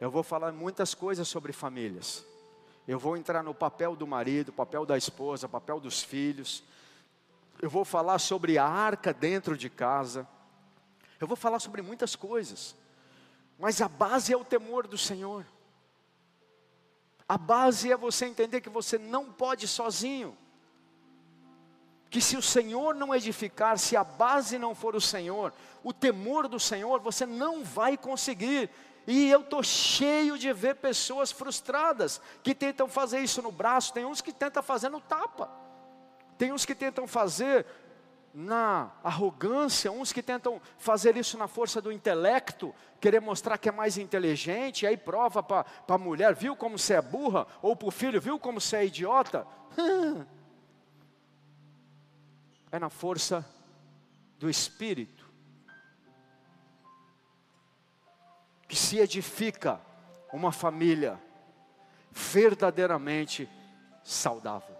eu 0.00 0.10
vou 0.10 0.22
falar 0.22 0.52
muitas 0.52 0.94
coisas 0.94 1.28
sobre 1.28 1.52
famílias. 1.52 2.24
Eu 2.86 2.98
vou 2.98 3.16
entrar 3.16 3.42
no 3.42 3.54
papel 3.54 3.94
do 3.94 4.06
marido, 4.06 4.52
papel 4.52 4.86
da 4.86 4.96
esposa, 4.96 5.48
papel 5.48 5.78
dos 5.78 6.02
filhos. 6.02 6.62
Eu 7.60 7.68
vou 7.68 7.84
falar 7.84 8.18
sobre 8.18 8.56
a 8.58 8.64
arca 8.64 9.12
dentro 9.12 9.56
de 9.56 9.68
casa. 9.68 10.26
Eu 11.20 11.26
vou 11.26 11.36
falar 11.36 11.58
sobre 11.58 11.82
muitas 11.82 12.16
coisas. 12.16 12.74
Mas 13.58 13.82
a 13.82 13.88
base 13.88 14.32
é 14.32 14.36
o 14.36 14.44
temor 14.44 14.86
do 14.86 14.96
Senhor. 14.96 15.44
A 17.28 17.36
base 17.36 17.92
é 17.92 17.96
você 17.96 18.24
entender 18.24 18.60
que 18.60 18.70
você 18.70 18.98
não 18.98 19.30
pode 19.30 19.68
sozinho 19.68 20.36
que 22.10 22.20
se 22.20 22.36
o 22.36 22.42
Senhor 22.42 22.94
não 22.94 23.14
edificar, 23.14 23.78
se 23.78 23.96
a 23.96 24.02
base 24.02 24.58
não 24.58 24.74
for 24.74 24.96
o 24.96 25.00
Senhor, 25.00 25.52
o 25.82 25.92
temor 25.92 26.48
do 26.48 26.58
Senhor, 26.58 26.98
você 27.00 27.24
não 27.24 27.62
vai 27.62 27.96
conseguir. 27.96 28.68
E 29.06 29.30
eu 29.30 29.40
estou 29.40 29.62
cheio 29.62 30.36
de 30.36 30.52
ver 30.52 30.74
pessoas 30.76 31.30
frustradas 31.30 32.20
que 32.42 32.54
tentam 32.54 32.88
fazer 32.88 33.20
isso 33.20 33.40
no 33.40 33.52
braço, 33.52 33.92
tem 33.92 34.04
uns 34.04 34.20
que 34.20 34.32
tentam 34.32 34.62
fazer 34.62 34.88
no 34.88 35.00
tapa, 35.00 35.48
tem 36.36 36.52
uns 36.52 36.66
que 36.66 36.74
tentam 36.74 37.06
fazer 37.06 37.64
na 38.34 38.90
arrogância, 39.02 39.90
uns 39.90 40.12
que 40.12 40.22
tentam 40.22 40.60
fazer 40.78 41.16
isso 41.16 41.38
na 41.38 41.46
força 41.46 41.80
do 41.80 41.92
intelecto, 41.92 42.74
querer 43.00 43.20
mostrar 43.20 43.56
que 43.56 43.68
é 43.68 43.72
mais 43.72 43.96
inteligente, 43.96 44.82
e 44.82 44.86
aí 44.86 44.96
prova 44.96 45.42
para 45.42 45.64
a 45.88 45.98
mulher, 45.98 46.34
viu 46.34 46.54
como 46.56 46.78
você 46.78 46.94
é 46.94 47.02
burra, 47.02 47.46
ou 47.62 47.74
para 47.74 47.88
o 47.88 47.92
filho, 47.92 48.20
viu 48.20 48.38
como 48.38 48.60
você 48.60 48.76
é 48.78 48.86
idiota. 48.86 49.46
é 52.72 52.78
na 52.78 52.90
força 52.90 53.44
do 54.38 54.48
Espírito 54.48 55.28
que 58.68 58.76
se 58.76 58.98
edifica 58.98 59.80
uma 60.32 60.52
família 60.52 61.20
verdadeiramente 62.12 63.48
saudável. 64.04 64.76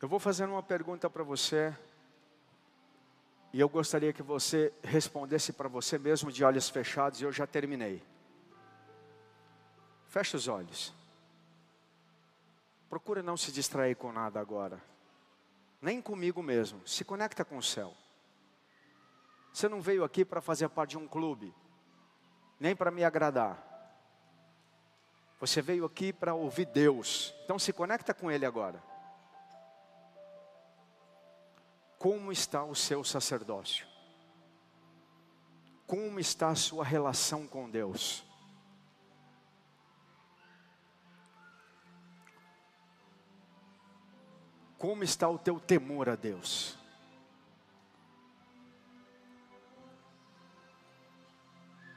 Eu 0.00 0.08
vou 0.08 0.18
fazer 0.18 0.44
uma 0.44 0.62
pergunta 0.62 1.08
para 1.08 1.22
você. 1.22 1.74
E 3.54 3.60
eu 3.60 3.68
gostaria 3.68 4.12
que 4.12 4.20
você 4.20 4.74
respondesse 4.82 5.52
para 5.52 5.68
você 5.68 5.96
mesmo 5.96 6.32
de 6.32 6.42
olhos 6.42 6.68
fechados, 6.68 7.20
e 7.20 7.24
eu 7.24 7.30
já 7.30 7.46
terminei. 7.46 8.02
Feche 10.08 10.34
os 10.34 10.48
olhos. 10.48 10.92
Procure 12.90 13.22
não 13.22 13.36
se 13.36 13.52
distrair 13.52 13.94
com 13.94 14.10
nada 14.10 14.40
agora. 14.40 14.82
Nem 15.80 16.02
comigo 16.02 16.42
mesmo. 16.42 16.84
Se 16.84 17.04
conecta 17.04 17.44
com 17.44 17.56
o 17.56 17.62
céu. 17.62 17.94
Você 19.52 19.68
não 19.68 19.80
veio 19.80 20.02
aqui 20.02 20.24
para 20.24 20.40
fazer 20.40 20.68
parte 20.68 20.90
de 20.90 20.98
um 20.98 21.06
clube, 21.06 21.54
nem 22.58 22.74
para 22.74 22.90
me 22.90 23.04
agradar. 23.04 23.56
Você 25.38 25.62
veio 25.62 25.84
aqui 25.84 26.12
para 26.12 26.34
ouvir 26.34 26.66
Deus. 26.66 27.32
Então 27.44 27.56
se 27.56 27.72
conecta 27.72 28.12
com 28.12 28.32
Ele 28.32 28.44
agora. 28.44 28.82
Como 32.04 32.30
está 32.30 32.62
o 32.62 32.74
seu 32.74 33.02
sacerdócio? 33.02 33.86
Como 35.86 36.20
está 36.20 36.50
a 36.50 36.54
sua 36.54 36.84
relação 36.84 37.46
com 37.46 37.70
Deus? 37.70 38.22
Como 44.76 45.02
está 45.02 45.30
o 45.30 45.38
teu 45.38 45.58
temor 45.58 46.10
a 46.10 46.14
Deus? 46.14 46.78